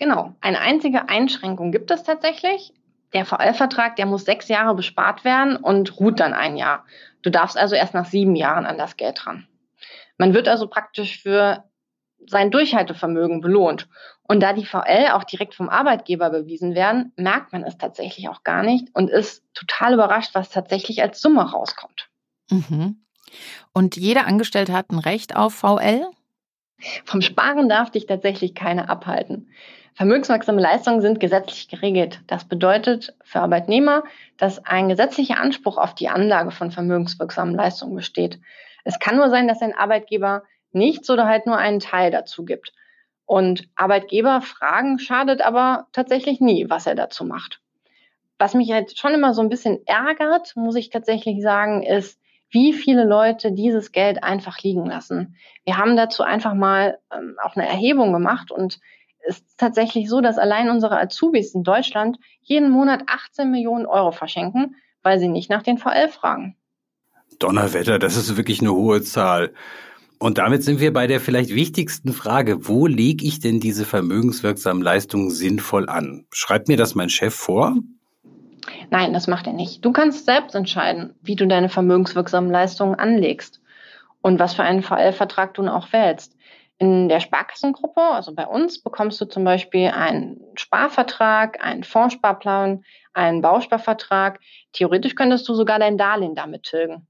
Genau. 0.00 0.34
Eine 0.40 0.60
einzige 0.60 1.10
Einschränkung 1.10 1.72
gibt 1.72 1.90
es 1.90 2.02
tatsächlich. 2.04 2.72
Der 3.12 3.26
VL-Vertrag, 3.26 3.96
der 3.96 4.06
muss 4.06 4.24
sechs 4.24 4.48
Jahre 4.48 4.74
bespart 4.74 5.24
werden 5.26 5.56
und 5.56 6.00
ruht 6.00 6.20
dann 6.20 6.32
ein 6.32 6.56
Jahr. 6.56 6.86
Du 7.20 7.28
darfst 7.28 7.58
also 7.58 7.74
erst 7.74 7.92
nach 7.92 8.06
sieben 8.06 8.34
Jahren 8.34 8.64
an 8.64 8.78
das 8.78 8.96
Geld 8.96 9.26
ran. 9.26 9.46
Man 10.16 10.32
wird 10.32 10.48
also 10.48 10.68
praktisch 10.68 11.20
für 11.20 11.64
sein 12.26 12.50
Durchhaltevermögen 12.50 13.42
belohnt. 13.42 13.88
Und 14.22 14.40
da 14.40 14.54
die 14.54 14.64
VL 14.64 15.08
auch 15.12 15.24
direkt 15.24 15.54
vom 15.54 15.68
Arbeitgeber 15.68 16.30
bewiesen 16.30 16.74
werden, 16.74 17.12
merkt 17.16 17.52
man 17.52 17.62
es 17.62 17.76
tatsächlich 17.76 18.30
auch 18.30 18.42
gar 18.42 18.62
nicht 18.62 18.88
und 18.94 19.10
ist 19.10 19.44
total 19.52 19.92
überrascht, 19.92 20.30
was 20.32 20.48
tatsächlich 20.48 21.02
als 21.02 21.20
Summe 21.20 21.42
rauskommt. 21.42 22.08
Mhm. 22.50 23.04
Und 23.74 23.96
jeder 23.96 24.26
Angestellte 24.26 24.72
hat 24.72 24.92
ein 24.92 24.98
Recht 24.98 25.36
auf 25.36 25.56
VL? 25.56 26.06
Vom 27.04 27.20
Sparen 27.20 27.68
darf 27.68 27.90
dich 27.90 28.06
tatsächlich 28.06 28.54
keiner 28.54 28.88
abhalten. 28.88 29.50
Vermögenswirksame 29.94 30.60
Leistungen 30.60 31.00
sind 31.00 31.20
gesetzlich 31.20 31.68
geregelt. 31.68 32.20
Das 32.26 32.44
bedeutet 32.44 33.14
für 33.22 33.40
Arbeitnehmer, 33.40 34.04
dass 34.38 34.64
ein 34.64 34.88
gesetzlicher 34.88 35.38
Anspruch 35.38 35.76
auf 35.76 35.94
die 35.94 36.08
Anlage 36.08 36.50
von 36.50 36.70
vermögenswirksamen 36.70 37.54
Leistungen 37.54 37.96
besteht. 37.96 38.40
Es 38.84 38.98
kann 38.98 39.16
nur 39.16 39.28
sein, 39.30 39.48
dass 39.48 39.62
ein 39.62 39.74
Arbeitgeber 39.74 40.44
nichts 40.72 41.10
oder 41.10 41.26
halt 41.26 41.46
nur 41.46 41.58
einen 41.58 41.80
Teil 41.80 42.10
dazu 42.10 42.44
gibt. 42.44 42.72
Und 43.26 43.68
Arbeitgeber 43.76 44.40
fragen 44.40 44.98
schadet 44.98 45.42
aber 45.42 45.86
tatsächlich 45.92 46.40
nie, 46.40 46.66
was 46.68 46.86
er 46.86 46.94
dazu 46.94 47.24
macht. 47.24 47.60
Was 48.38 48.54
mich 48.54 48.68
jetzt 48.68 48.98
schon 48.98 49.12
immer 49.12 49.34
so 49.34 49.42
ein 49.42 49.50
bisschen 49.50 49.86
ärgert, 49.86 50.56
muss 50.56 50.76
ich 50.76 50.90
tatsächlich 50.90 51.42
sagen, 51.42 51.82
ist, 51.82 52.18
wie 52.48 52.72
viele 52.72 53.04
Leute 53.04 53.52
dieses 53.52 53.92
Geld 53.92 54.24
einfach 54.24 54.58
liegen 54.60 54.86
lassen. 54.86 55.36
Wir 55.64 55.76
haben 55.76 55.96
dazu 55.96 56.22
einfach 56.22 56.54
mal 56.54 56.98
ähm, 57.14 57.36
auch 57.42 57.54
eine 57.54 57.68
Erhebung 57.68 58.12
gemacht 58.12 58.50
und 58.50 58.80
ist 59.26 59.44
tatsächlich 59.58 60.08
so, 60.08 60.20
dass 60.20 60.38
allein 60.38 60.70
unsere 60.70 61.00
Azubis 61.00 61.54
in 61.54 61.62
Deutschland 61.62 62.18
jeden 62.40 62.70
Monat 62.70 63.02
18 63.06 63.50
Millionen 63.50 63.86
Euro 63.86 64.12
verschenken, 64.12 64.76
weil 65.02 65.18
sie 65.18 65.28
nicht 65.28 65.50
nach 65.50 65.62
den 65.62 65.78
VL 65.78 66.08
fragen. 66.08 66.56
Donnerwetter, 67.38 67.98
das 67.98 68.16
ist 68.16 68.36
wirklich 68.36 68.60
eine 68.60 68.72
hohe 68.72 69.02
Zahl. 69.02 69.52
Und 70.18 70.36
damit 70.36 70.62
sind 70.62 70.80
wir 70.80 70.92
bei 70.92 71.06
der 71.06 71.18
vielleicht 71.18 71.54
wichtigsten 71.54 72.12
Frage, 72.12 72.68
wo 72.68 72.86
lege 72.86 73.24
ich 73.24 73.40
denn 73.40 73.58
diese 73.58 73.86
vermögenswirksamen 73.86 74.82
Leistungen 74.82 75.30
sinnvoll 75.30 75.88
an? 75.88 76.26
Schreibt 76.30 76.68
mir 76.68 76.76
das 76.76 76.94
mein 76.94 77.08
Chef 77.08 77.34
vor? 77.34 77.76
Nein, 78.90 79.14
das 79.14 79.26
macht 79.26 79.46
er 79.46 79.54
nicht. 79.54 79.82
Du 79.84 79.92
kannst 79.92 80.26
selbst 80.26 80.54
entscheiden, 80.54 81.14
wie 81.22 81.36
du 81.36 81.46
deine 81.46 81.70
vermögenswirksamen 81.70 82.50
Leistungen 82.50 82.96
anlegst 82.96 83.62
und 84.20 84.38
was 84.38 84.54
für 84.54 84.62
einen 84.62 84.82
VL-Vertrag 84.82 85.54
du 85.54 85.66
auch 85.68 85.92
wählst. 85.92 86.36
In 86.80 87.10
der 87.10 87.20
Sparkassengruppe, 87.20 88.00
also 88.00 88.34
bei 88.34 88.46
uns, 88.46 88.82
bekommst 88.82 89.20
du 89.20 89.26
zum 89.26 89.44
Beispiel 89.44 89.88
einen 89.88 90.40
Sparvertrag, 90.54 91.62
einen 91.62 91.84
Fondssparplan, 91.84 92.84
einen 93.12 93.42
Bausparvertrag. 93.42 94.40
Theoretisch 94.72 95.14
könntest 95.14 95.46
du 95.46 95.52
sogar 95.52 95.78
dein 95.78 95.98
Darlehen 95.98 96.34
damit 96.34 96.62
tilgen. 96.62 97.06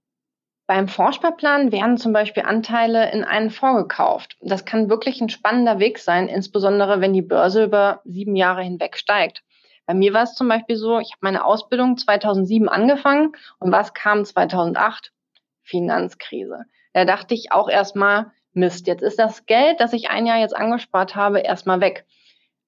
Beim 0.66 0.88
Fondssparplan 0.88 1.70
werden 1.70 1.98
zum 1.98 2.12
Beispiel 2.12 2.42
Anteile 2.42 3.12
in 3.12 3.22
einen 3.22 3.50
Fonds 3.50 3.82
gekauft. 3.82 4.36
Das 4.40 4.64
kann 4.64 4.90
wirklich 4.90 5.20
ein 5.20 5.28
spannender 5.28 5.78
Weg 5.78 6.00
sein, 6.00 6.26
insbesondere 6.26 7.00
wenn 7.00 7.12
die 7.12 7.22
Börse 7.22 7.62
über 7.62 8.00
sieben 8.04 8.34
Jahre 8.34 8.64
hinweg 8.64 8.96
steigt. 8.96 9.44
Bei 9.86 9.94
mir 9.94 10.12
war 10.12 10.24
es 10.24 10.34
zum 10.34 10.48
Beispiel 10.48 10.74
so, 10.74 10.98
ich 10.98 11.12
habe 11.12 11.20
meine 11.20 11.44
Ausbildung 11.44 11.96
2007 11.96 12.68
angefangen 12.68 13.36
und 13.60 13.70
was 13.70 13.94
kam 13.94 14.24
2008? 14.24 15.12
Finanzkrise. 15.62 16.64
Da 16.92 17.04
dachte 17.04 17.34
ich 17.34 17.52
auch 17.52 17.68
erstmal, 17.68 18.32
Mist, 18.52 18.86
jetzt 18.86 19.02
ist 19.02 19.18
das 19.18 19.46
Geld, 19.46 19.80
das 19.80 19.92
ich 19.92 20.10
ein 20.10 20.26
Jahr 20.26 20.38
jetzt 20.38 20.56
angespart 20.56 21.14
habe, 21.14 21.40
erstmal 21.40 21.80
weg. 21.80 22.04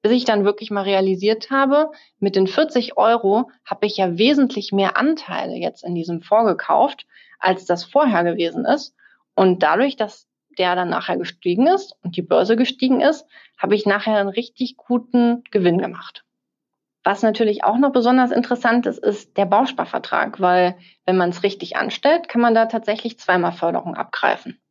Bis 0.03 0.13
ich 0.13 0.25
dann 0.25 0.45
wirklich 0.45 0.71
mal 0.71 0.83
realisiert 0.83 1.51
habe, 1.51 1.91
mit 2.19 2.35
den 2.35 2.47
40 2.47 2.97
Euro 2.97 3.51
habe 3.65 3.87
ich 3.87 3.97
ja 3.97 4.19
wesentlich 4.19 4.73
mehr 4.73 4.97
Anteile 4.97 5.55
jetzt 5.55 5.85
in 5.85 5.95
diesem 5.95 6.23
Fonds 6.23 6.51
gekauft, 6.51 7.07
als 7.39 7.67
das 7.67 7.85
vorher 7.85 8.25
gewesen 8.25 8.65
ist. 8.65 8.95
Und 9.35 9.63
dadurch, 9.63 9.97
dass 9.97 10.27
der 10.59 10.75
dann 10.75 10.91
nachher 10.91 11.17
gestiegen 11.17 11.67
ist 11.67 11.97
und 12.03 12.17
die 12.17 12.23
Börse 12.23 12.57
gestiegen 12.57 13.01
ist, 13.01 13.27
habe 13.57 13.75
ich 13.75 13.87
nachher 13.87 14.19
einen 14.19 14.29
richtig 14.29 14.77
guten 14.77 15.45
Gewinn 15.51 15.79
gemacht. 15.79 16.25
Was 17.05 17.23
natürlich 17.23 17.65
auch 17.65 17.79
noch 17.79 17.93
besonders 17.93 18.31
interessant 18.31 18.87
ist, 18.87 18.99
ist 18.99 19.37
der 19.37 19.47
Bausparvertrag, 19.47 20.41
weil 20.41 20.77
wenn 21.05 21.17
man 21.17 21.31
es 21.31 21.43
richtig 21.43 21.77
anstellt, 21.77 22.29
kann 22.29 22.41
man 22.41 22.55
da 22.55 22.67
tatsächlich 22.67 23.19
zweimal 23.19 23.53
Förderung 23.53 23.97
abgreifen. 23.97 24.62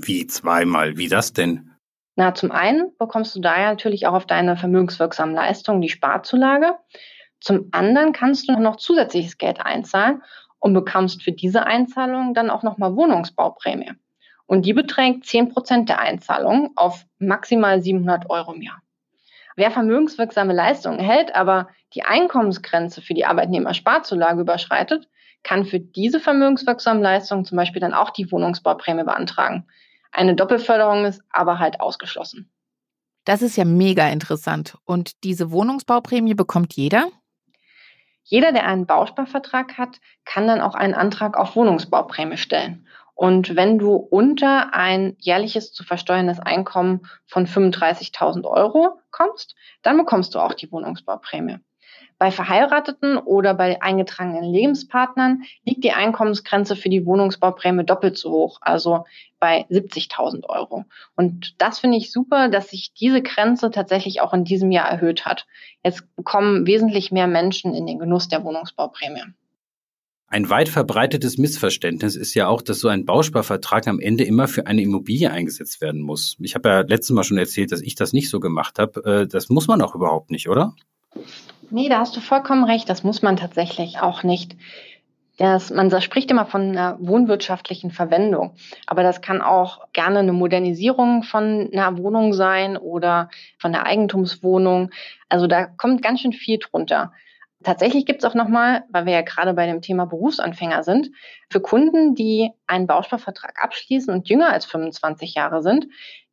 Wie 0.00 0.26
zweimal? 0.26 0.96
Wie 0.96 1.08
das 1.08 1.32
denn? 1.32 1.70
Na, 2.16 2.34
zum 2.34 2.50
einen 2.50 2.92
bekommst 2.98 3.34
du 3.34 3.40
da 3.40 3.58
ja 3.60 3.70
natürlich 3.70 4.06
auch 4.06 4.12
auf 4.12 4.26
deine 4.26 4.56
vermögenswirksamen 4.56 5.34
Leistungen 5.34 5.80
die 5.80 5.88
Sparzulage. 5.88 6.76
Zum 7.40 7.68
anderen 7.72 8.12
kannst 8.12 8.48
du 8.48 8.58
noch 8.58 8.76
zusätzliches 8.76 9.38
Geld 9.38 9.60
einzahlen 9.60 10.22
und 10.60 10.74
bekommst 10.74 11.22
für 11.22 11.32
diese 11.32 11.64
Einzahlung 11.64 12.34
dann 12.34 12.50
auch 12.50 12.62
nochmal 12.62 12.94
Wohnungsbauprämie. 12.94 13.92
Und 14.46 14.66
die 14.66 14.74
beträgt 14.74 15.24
10 15.24 15.48
Prozent 15.48 15.88
der 15.88 16.00
Einzahlung 16.00 16.72
auf 16.76 17.04
maximal 17.18 17.82
700 17.82 18.28
Euro 18.30 18.52
im 18.52 18.62
Jahr. 18.62 18.82
Wer 19.56 19.70
vermögenswirksame 19.70 20.52
Leistungen 20.52 20.98
erhält, 20.98 21.34
aber 21.34 21.68
die 21.94 22.02
Einkommensgrenze 22.02 23.02
für 23.02 23.14
die 23.14 23.24
Arbeitnehmersparzulage 23.24 24.40
überschreitet, 24.40 25.08
kann 25.42 25.64
für 25.64 25.80
diese 25.80 26.20
vermögenswirksamen 26.20 27.02
Leistungen 27.02 27.44
zum 27.44 27.56
Beispiel 27.56 27.80
dann 27.80 27.94
auch 27.94 28.10
die 28.10 28.30
Wohnungsbauprämie 28.30 29.04
beantragen. 29.04 29.66
Eine 30.12 30.34
Doppelförderung 30.34 31.04
ist 31.04 31.22
aber 31.30 31.58
halt 31.58 31.80
ausgeschlossen. 31.80 32.50
Das 33.24 33.42
ist 33.42 33.56
ja 33.56 33.64
mega 33.64 34.08
interessant. 34.08 34.76
Und 34.84 35.24
diese 35.24 35.50
Wohnungsbauprämie 35.52 36.34
bekommt 36.34 36.74
jeder? 36.74 37.08
Jeder, 38.24 38.52
der 38.52 38.66
einen 38.66 38.86
Bausparvertrag 38.86 39.78
hat, 39.78 40.00
kann 40.24 40.46
dann 40.46 40.60
auch 40.60 40.74
einen 40.74 40.94
Antrag 40.94 41.36
auf 41.36 41.56
Wohnungsbauprämie 41.56 42.36
stellen. 42.36 42.86
Und 43.14 43.56
wenn 43.56 43.78
du 43.78 43.94
unter 43.94 44.74
ein 44.74 45.16
jährliches 45.18 45.72
zu 45.72 45.84
versteuerndes 45.84 46.40
Einkommen 46.40 47.02
von 47.26 47.46
35.000 47.46 48.44
Euro 48.44 48.98
kommst, 49.10 49.54
dann 49.82 49.96
bekommst 49.96 50.34
du 50.34 50.38
auch 50.38 50.54
die 50.54 50.70
Wohnungsbauprämie. 50.72 51.58
Bei 52.22 52.30
Verheirateten 52.30 53.18
oder 53.18 53.52
bei 53.52 53.82
eingetragenen 53.82 54.44
Lebenspartnern 54.44 55.42
liegt 55.64 55.82
die 55.82 55.90
Einkommensgrenze 55.90 56.76
für 56.76 56.88
die 56.88 57.04
Wohnungsbauprämie 57.04 57.82
doppelt 57.82 58.16
so 58.16 58.30
hoch, 58.30 58.58
also 58.60 59.06
bei 59.40 59.66
70.000 59.70 60.48
Euro. 60.48 60.84
Und 61.16 61.60
das 61.60 61.80
finde 61.80 61.96
ich 61.96 62.12
super, 62.12 62.48
dass 62.48 62.70
sich 62.70 62.92
diese 62.94 63.22
Grenze 63.22 63.72
tatsächlich 63.72 64.20
auch 64.20 64.32
in 64.34 64.44
diesem 64.44 64.70
Jahr 64.70 64.88
erhöht 64.88 65.26
hat. 65.26 65.46
Jetzt 65.82 66.04
kommen 66.22 66.64
wesentlich 66.64 67.10
mehr 67.10 67.26
Menschen 67.26 67.74
in 67.74 67.88
den 67.88 67.98
Genuss 67.98 68.28
der 68.28 68.44
Wohnungsbauprämie. 68.44 69.24
Ein 70.28 70.48
weit 70.48 70.68
verbreitetes 70.68 71.38
Missverständnis 71.38 72.14
ist 72.14 72.34
ja 72.34 72.46
auch, 72.46 72.62
dass 72.62 72.78
so 72.78 72.86
ein 72.86 73.04
Bausparvertrag 73.04 73.88
am 73.88 73.98
Ende 73.98 74.22
immer 74.22 74.46
für 74.46 74.68
eine 74.68 74.82
Immobilie 74.82 75.32
eingesetzt 75.32 75.80
werden 75.80 76.00
muss. 76.00 76.36
Ich 76.38 76.54
habe 76.54 76.68
ja 76.68 76.80
letztes 76.82 77.10
Mal 77.10 77.24
schon 77.24 77.38
erzählt, 77.38 77.72
dass 77.72 77.80
ich 77.80 77.96
das 77.96 78.12
nicht 78.12 78.30
so 78.30 78.38
gemacht 78.38 78.78
habe. 78.78 79.22
Äh, 79.22 79.26
das 79.26 79.48
muss 79.48 79.66
man 79.66 79.82
auch 79.82 79.96
überhaupt 79.96 80.30
nicht, 80.30 80.48
oder? 80.48 80.76
Nee, 81.74 81.88
da 81.88 82.00
hast 82.00 82.14
du 82.14 82.20
vollkommen 82.20 82.64
recht. 82.64 82.90
Das 82.90 83.02
muss 83.02 83.22
man 83.22 83.36
tatsächlich 83.38 83.98
auch 84.00 84.24
nicht. 84.24 84.56
Das, 85.38 85.70
man 85.70 85.90
spricht 86.02 86.30
immer 86.30 86.44
von 86.44 86.68
einer 86.68 86.98
wohnwirtschaftlichen 87.00 87.90
Verwendung, 87.90 88.54
aber 88.86 89.02
das 89.02 89.22
kann 89.22 89.40
auch 89.40 89.90
gerne 89.94 90.18
eine 90.18 90.34
Modernisierung 90.34 91.22
von 91.22 91.70
einer 91.72 91.96
Wohnung 91.96 92.34
sein 92.34 92.76
oder 92.76 93.30
von 93.58 93.72
der 93.72 93.86
Eigentumswohnung. 93.86 94.90
Also 95.30 95.46
da 95.46 95.64
kommt 95.64 96.02
ganz 96.02 96.20
schön 96.20 96.34
viel 96.34 96.58
drunter. 96.58 97.12
Tatsächlich 97.64 98.04
gibt 98.04 98.22
es 98.22 98.30
auch 98.30 98.34
nochmal, 98.34 98.84
weil 98.90 99.06
wir 99.06 99.14
ja 99.14 99.22
gerade 99.22 99.54
bei 99.54 99.66
dem 99.66 99.80
Thema 99.80 100.04
Berufsanfänger 100.04 100.82
sind, 100.82 101.10
für 101.48 101.60
Kunden, 101.60 102.14
die 102.14 102.50
einen 102.66 102.86
Bausparvertrag 102.86 103.62
abschließen 103.62 104.12
und 104.12 104.28
jünger 104.28 104.52
als 104.52 104.66
25 104.66 105.34
Jahre 105.34 105.62
sind, 105.62 105.86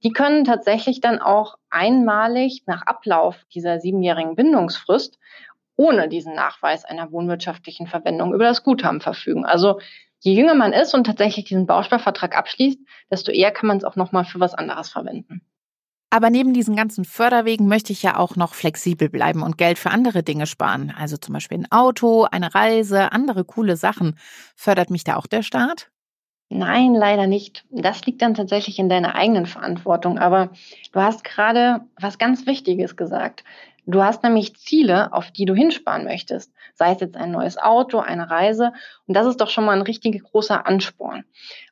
die 0.04 0.12
können 0.12 0.46
tatsächlich 0.46 1.02
dann 1.02 1.20
auch 1.20 1.56
einmalig 1.70 2.64
nach 2.66 2.84
Ablauf 2.84 3.36
dieser 3.54 3.80
siebenjährigen 3.80 4.36
Bindungsfrist 4.36 5.20
ohne 5.76 6.10
diesen 6.10 6.36
Nachweis 6.36 6.84
einer 6.84 7.12
wohnwirtschaftlichen 7.12 7.88
Verwendung 7.88 8.34
über 8.34 8.44
das 8.44 8.64
Guthaben 8.64 9.00
verfügen. 9.00 9.46
Also 9.46 9.80
je 10.20 10.34
jünger 10.34 10.56
man 10.56 10.74
ist 10.74 10.94
und 10.94 11.06
tatsächlich 11.06 11.46
diesen 11.46 11.68
Bausparvertrag 11.68 12.38
abschließt, 12.38 12.80
desto 13.10 13.32
eher 13.32 13.52
kann 13.52 13.68
man 13.68 13.78
es 13.78 13.86
auch 13.86 13.96
nochmal 13.96 14.26
für 14.26 14.42
was 14.42 14.54
anderes 14.54 14.90
verwenden. 14.90 15.42
Aber 16.10 16.30
neben 16.30 16.54
diesen 16.54 16.76
ganzen 16.76 17.06
Förderwegen 17.06 17.68
möchte 17.68 17.94
ich 17.94 18.04
ja 18.04 18.18
auch 18.18 18.36
noch 18.36 18.56
flexibel 18.56 19.10
bleiben 19.10 19.44
und 19.44 19.58
Geld 19.58 19.78
für 19.78 19.92
andere 19.92 20.24
Dinge 20.24 20.48
sparen. 20.48 20.94
Also 20.98 21.18
zum 21.18 21.34
Beispiel 21.34 21.60
ein 21.60 21.72
Auto, 21.72 22.24
eine 22.24 22.54
Reise, 22.54 23.12
andere 23.12 23.46
coole 23.46 23.78
Sachen. 23.78 24.18
Fördert 24.56 24.90
mich 24.90 25.04
da 25.04 25.16
auch 25.18 25.28
der 25.28 25.44
Staat? 25.44 25.92
Nein, 26.50 26.96
leider 26.96 27.28
nicht. 27.28 27.64
Das 27.70 28.06
liegt 28.06 28.24
dann 28.24 28.34
tatsächlich 28.34 28.80
in 28.80 28.90
deiner 28.90 29.14
eigenen 29.14 29.46
Verantwortung. 29.46 30.18
Aber 30.18 30.50
du 30.92 31.00
hast 31.00 31.24
gerade 31.24 31.82
was 32.00 32.18
ganz 32.18 32.48
Wichtiges 32.48 32.96
gesagt. 32.96 33.44
Du 33.86 34.04
hast 34.04 34.24
nämlich 34.24 34.56
Ziele, 34.56 35.14
auf 35.14 35.32
die 35.32 35.46
du 35.46 35.54
hinsparen 35.54 36.04
möchtest. 36.04 36.52
Sei 36.74 36.92
es 36.92 37.02
jetzt 37.02 37.18
ein 37.18 37.32
neues 37.32 37.58
Auto, 37.58 38.00
eine 38.00 38.30
Reise. 38.30 38.74
Und 39.08 39.16
das 39.16 39.28
ist 39.28 39.42
doch 39.42 39.50
schon 39.50 39.66
mal 39.66 39.76
ein 39.76 39.84
richtig 39.84 40.22
großer 40.24 40.66
Ansporn. 40.66 41.24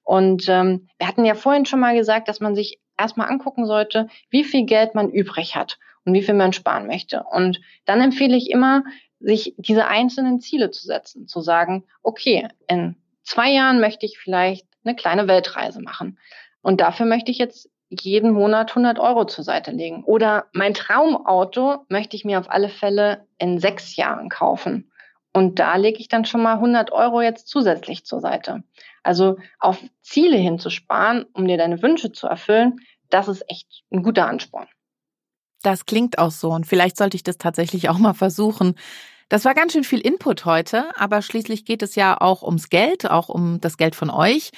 Und 0.04 0.48
ähm, 0.48 0.88
wir 1.00 1.08
hatten 1.08 1.26
ja 1.26 1.36
vorhin 1.36 1.66
schon 1.66 1.80
mal 1.80 1.96
gesagt, 1.96 2.28
dass 2.28 2.40
man 2.40 2.56
sich 2.56 2.80
erstmal 2.98 3.30
angucken 3.30 3.66
sollte, 3.66 4.08
wie 4.30 4.44
viel 4.44 4.66
Geld 4.66 4.94
man 4.96 5.10
übrig 5.10 5.56
hat 5.56 5.80
und 6.06 6.14
wie 6.14 6.24
viel 6.24 6.36
man 6.36 6.54
sparen 6.54 6.88
möchte. 6.88 7.24
Und 7.24 7.62
dann 7.86 8.02
empfehle 8.02 8.38
ich 8.38 8.50
immer, 8.52 8.84
sich 9.20 9.56
diese 9.58 9.88
einzelnen 9.88 10.40
Ziele 10.40 10.70
zu 10.70 10.86
setzen, 10.86 11.28
zu 11.28 11.42
sagen, 11.42 11.84
okay, 12.04 12.48
in 12.68 12.96
zwei 13.24 13.52
Jahren 13.52 13.80
möchte 13.80 14.06
ich 14.06 14.18
vielleicht 14.18 14.67
eine 14.88 14.96
kleine 14.96 15.28
Weltreise 15.28 15.82
machen. 15.82 16.18
Und 16.62 16.82
dafür 16.82 17.06
möchte 17.06 17.32
ich 17.32 17.38
jetzt 17.38 17.70
jeden 17.90 18.32
Monat 18.32 18.72
100 18.72 19.00
Euro 19.00 19.26
zur 19.26 19.44
Seite 19.44 19.72
legen. 19.72 20.04
Oder 20.04 20.48
mein 20.54 20.74
Traumauto 20.74 21.86
möchte 21.90 22.16
ich 22.16 22.26
mir 22.26 22.40
auf 22.40 22.50
alle 22.50 22.70
Fälle 22.70 23.26
in 23.38 23.60
sechs 23.60 23.96
Jahren 23.96 24.30
kaufen. 24.30 24.92
Und 25.34 25.60
da 25.60 25.76
lege 25.76 26.00
ich 26.00 26.08
dann 26.08 26.26
schon 26.26 26.42
mal 26.42 26.56
100 26.56 26.92
Euro 26.92 27.22
jetzt 27.22 27.48
zusätzlich 27.48 28.06
zur 28.06 28.20
Seite. 28.20 28.64
Also 29.04 29.38
auf 29.60 29.78
Ziele 30.02 30.38
hinzusparen, 30.38 31.26
um 31.34 31.48
dir 31.48 31.58
deine 31.58 31.82
Wünsche 31.82 32.12
zu 32.12 32.28
erfüllen, 32.28 32.80
das 33.10 33.28
ist 33.28 33.50
echt 33.50 33.84
ein 33.92 34.04
guter 34.04 34.28
Ansporn. 34.28 34.68
Das 35.64 35.86
klingt 35.86 36.20
auch 36.20 36.32
so 36.32 36.52
und 36.52 36.66
vielleicht 36.66 36.98
sollte 36.98 37.16
ich 37.16 37.24
das 37.24 37.38
tatsächlich 37.38 37.90
auch 37.90 37.98
mal 37.98 38.14
versuchen. 38.14 38.76
Das 39.30 39.44
war 39.44 39.54
ganz 39.54 39.74
schön 39.74 39.84
viel 39.84 40.00
Input 40.00 40.46
heute, 40.46 40.90
aber 40.96 41.22
schließlich 41.22 41.66
geht 41.66 41.82
es 41.84 41.96
ja 41.96 42.20
auch 42.20 42.44
ums 42.44 42.70
Geld, 42.70 43.10
auch 43.10 43.28
um 43.28 43.60
das 43.60 43.76
Geld 43.76 43.96
von 43.96 44.10
euch. 44.10 44.52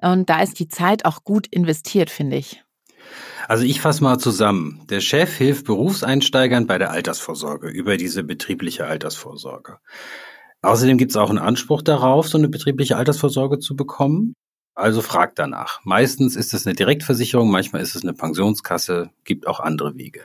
Und 0.00 0.30
da 0.30 0.40
ist 0.40 0.60
die 0.60 0.68
Zeit 0.68 1.04
auch 1.04 1.24
gut 1.24 1.48
investiert, 1.48 2.08
finde 2.08 2.36
ich. 2.36 2.62
Also 3.48 3.64
ich 3.64 3.80
fasse 3.80 4.04
mal 4.04 4.18
zusammen. 4.18 4.86
Der 4.88 5.00
Chef 5.00 5.36
hilft 5.36 5.66
Berufseinsteigern 5.66 6.66
bei 6.68 6.78
der 6.78 6.92
Altersvorsorge 6.92 7.68
über 7.68 7.96
diese 7.96 8.22
betriebliche 8.22 8.86
Altersvorsorge. 8.86 9.78
Außerdem 10.62 10.96
gibt 10.96 11.10
es 11.10 11.16
auch 11.16 11.28
einen 11.28 11.38
Anspruch 11.38 11.82
darauf, 11.82 12.28
so 12.28 12.38
eine 12.38 12.48
betriebliche 12.48 12.96
Altersvorsorge 12.96 13.58
zu 13.58 13.74
bekommen. 13.74 14.34
Also 14.74 15.02
fragt 15.02 15.38
danach. 15.38 15.80
Meistens 15.84 16.36
ist 16.36 16.54
es 16.54 16.66
eine 16.66 16.76
Direktversicherung, 16.76 17.50
manchmal 17.50 17.82
ist 17.82 17.96
es 17.96 18.02
eine 18.02 18.14
Pensionskasse, 18.14 19.10
gibt 19.24 19.46
auch 19.46 19.60
andere 19.60 19.96
Wege. 19.96 20.22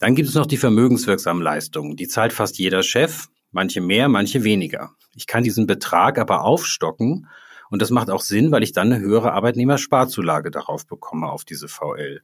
Dann 0.00 0.14
gibt 0.14 0.30
es 0.30 0.34
noch 0.34 0.46
die 0.46 0.56
vermögenswirksamen 0.56 1.42
Leistungen. 1.42 1.94
Die 1.94 2.08
zahlt 2.08 2.32
fast 2.32 2.58
jeder 2.58 2.82
Chef, 2.82 3.28
manche 3.52 3.82
mehr, 3.82 4.08
manche 4.08 4.42
weniger. 4.42 4.94
Ich 5.14 5.26
kann 5.26 5.44
diesen 5.44 5.66
Betrag 5.66 6.18
aber 6.18 6.42
aufstocken 6.42 7.28
und 7.68 7.82
das 7.82 7.90
macht 7.90 8.10
auch 8.10 8.22
Sinn, 8.22 8.50
weil 8.50 8.62
ich 8.62 8.72
dann 8.72 8.92
eine 8.92 9.02
höhere 9.02 9.32
Arbeitnehmersparzulage 9.32 10.50
darauf 10.50 10.86
bekomme, 10.86 11.30
auf 11.30 11.44
diese 11.44 11.68
VL. 11.68 12.22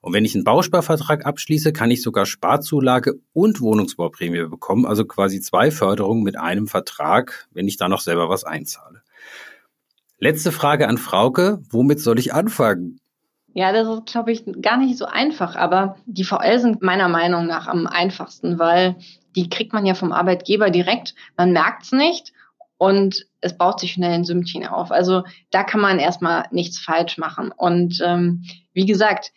Und 0.00 0.12
wenn 0.12 0.24
ich 0.24 0.34
einen 0.34 0.42
Bausparvertrag 0.42 1.24
abschließe, 1.24 1.72
kann 1.72 1.92
ich 1.92 2.02
sogar 2.02 2.26
Sparzulage 2.26 3.20
und 3.32 3.60
Wohnungsbauprämie 3.60 4.48
bekommen, 4.48 4.84
also 4.84 5.04
quasi 5.04 5.40
zwei 5.40 5.70
Förderungen 5.70 6.24
mit 6.24 6.36
einem 6.36 6.66
Vertrag, 6.66 7.46
wenn 7.52 7.68
ich 7.68 7.76
da 7.76 7.88
noch 7.88 8.00
selber 8.00 8.28
was 8.28 8.42
einzahle. 8.42 9.02
Letzte 10.18 10.50
Frage 10.50 10.88
an 10.88 10.98
Frauke, 10.98 11.62
womit 11.70 12.00
soll 12.00 12.18
ich 12.18 12.34
anfangen? 12.34 12.98
Ja, 13.54 13.72
das 13.72 13.86
ist, 13.86 14.06
glaube 14.06 14.32
ich, 14.32 14.44
gar 14.62 14.78
nicht 14.78 14.96
so 14.96 15.04
einfach, 15.04 15.56
aber 15.56 15.96
die 16.06 16.24
VL 16.24 16.58
sind 16.58 16.82
meiner 16.82 17.08
Meinung 17.08 17.46
nach 17.46 17.68
am 17.68 17.86
einfachsten, 17.86 18.58
weil 18.58 18.96
die 19.36 19.50
kriegt 19.50 19.72
man 19.72 19.84
ja 19.84 19.94
vom 19.94 20.12
Arbeitgeber 20.12 20.70
direkt, 20.70 21.14
man 21.36 21.52
merkt 21.52 21.84
es 21.84 21.92
nicht 21.92 22.32
und 22.78 23.26
es 23.40 23.56
baut 23.56 23.80
sich 23.80 23.92
schnell 23.92 24.12
ein 24.12 24.24
Sümmchen 24.24 24.66
auf. 24.66 24.90
Also 24.90 25.24
da 25.50 25.64
kann 25.64 25.80
man 25.80 25.98
erstmal 25.98 26.46
nichts 26.50 26.78
falsch 26.78 27.18
machen. 27.18 27.52
Und 27.54 28.00
ähm, 28.04 28.44
wie 28.72 28.86
gesagt, 28.86 29.32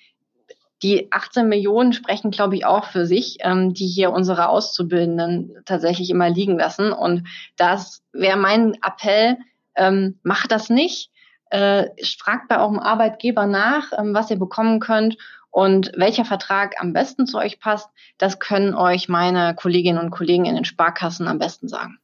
die 0.82 1.12
18 1.12 1.48
Millionen 1.48 1.94
sprechen, 1.94 2.32
glaube 2.32 2.56
ich, 2.56 2.66
auch 2.66 2.86
für 2.86 3.06
sich, 3.06 3.38
ähm, 3.42 3.74
die 3.74 3.88
hier 3.88 4.12
unsere 4.12 4.50
Auszubildenden 4.50 5.52
tatsächlich 5.66 6.10
immer 6.10 6.30
liegen 6.30 6.58
lassen. 6.58 6.92
Und 6.92 7.28
das 7.58 8.04
wäre 8.14 8.38
mein 8.38 8.76
Appell, 8.82 9.38
ähm, 9.76 10.20
macht 10.24 10.52
das 10.52 10.70
nicht. 10.70 11.12
Äh, 11.50 11.88
fragt 12.18 12.48
bei 12.48 12.60
eurem 12.60 12.80
Arbeitgeber 12.80 13.46
nach, 13.46 13.92
ähm, 13.98 14.14
was 14.14 14.32
ihr 14.32 14.40
bekommen 14.40 14.80
könnt 14.80 15.18
und 15.52 15.92
welcher 15.96 16.26
Vertrag 16.26 16.76
am 16.80 16.92
besten 16.92 17.28
zu 17.28 17.38
euch 17.38 17.60
passt. 17.60 17.90
Das 18.18 18.40
können 18.40 18.74
euch 18.74 19.08
meine 19.08 19.56
Kolleginnen 19.56 20.00
und 20.00 20.12
Kollegen 20.12 20.46
in 20.46 20.56
den 20.56 20.66
Sparkassen 20.66 21.28
am 21.28 21.40
besten 21.40 21.68
sagen. 21.68 22.00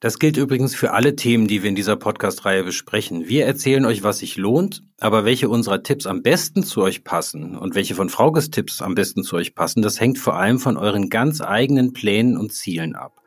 Das 0.00 0.18
gilt 0.18 0.36
übrigens 0.36 0.74
für 0.74 0.92
alle 0.92 1.16
Themen, 1.16 1.46
die 1.46 1.62
wir 1.62 1.70
in 1.70 1.74
dieser 1.74 1.96
Podcast-Reihe 1.96 2.64
besprechen. 2.64 3.28
Wir 3.28 3.46
erzählen 3.46 3.86
euch, 3.86 4.02
was 4.02 4.18
sich 4.18 4.36
lohnt, 4.36 4.82
aber 5.00 5.24
welche 5.24 5.48
unserer 5.48 5.82
Tipps 5.82 6.06
am 6.06 6.22
besten 6.22 6.62
zu 6.64 6.82
euch 6.82 7.02
passen 7.02 7.56
und 7.56 7.74
welche 7.74 7.94
von 7.94 8.10
Fraukes 8.10 8.50
Tipps 8.50 8.82
am 8.82 8.94
besten 8.94 9.22
zu 9.22 9.36
euch 9.36 9.54
passen, 9.54 9.80
das 9.80 9.98
hängt 9.98 10.18
vor 10.18 10.34
allem 10.34 10.58
von 10.58 10.76
euren 10.76 11.08
ganz 11.08 11.40
eigenen 11.40 11.94
Plänen 11.94 12.36
und 12.36 12.52
Zielen 12.52 12.94
ab. 12.94 13.22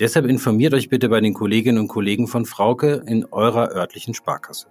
Deshalb 0.00 0.26
informiert 0.26 0.72
euch 0.72 0.88
bitte 0.88 1.10
bei 1.10 1.20
den 1.20 1.34
Kolleginnen 1.34 1.78
und 1.78 1.88
Kollegen 1.88 2.26
von 2.26 2.46
Frauke 2.46 3.04
in 3.06 3.26
eurer 3.26 3.70
örtlichen 3.70 4.14
Sparkasse. 4.14 4.68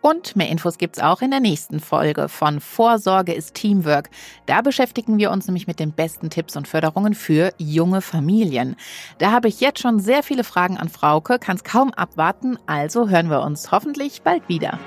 Und 0.00 0.36
mehr 0.36 0.48
Infos 0.48 0.78
gibt's 0.78 1.00
auch 1.00 1.20
in 1.20 1.32
der 1.32 1.40
nächsten 1.40 1.80
Folge 1.80 2.28
von 2.28 2.60
Vorsorge 2.60 3.32
ist 3.32 3.54
Teamwork. 3.54 4.08
Da 4.46 4.62
beschäftigen 4.62 5.18
wir 5.18 5.32
uns 5.32 5.48
nämlich 5.48 5.66
mit 5.66 5.80
den 5.80 5.90
besten 5.90 6.30
Tipps 6.30 6.56
und 6.56 6.68
Förderungen 6.68 7.14
für 7.14 7.52
junge 7.58 8.00
Familien. 8.00 8.76
Da 9.18 9.32
habe 9.32 9.48
ich 9.48 9.60
jetzt 9.60 9.80
schon 9.80 9.98
sehr 9.98 10.22
viele 10.22 10.44
Fragen 10.44 10.76
an 10.76 10.88
Frauke, 10.88 11.40
kann 11.40 11.56
es 11.56 11.64
kaum 11.64 11.92
abwarten, 11.92 12.56
also 12.66 13.08
hören 13.08 13.30
wir 13.30 13.42
uns 13.42 13.72
hoffentlich 13.72 14.22
bald 14.22 14.48
wieder. 14.48 14.78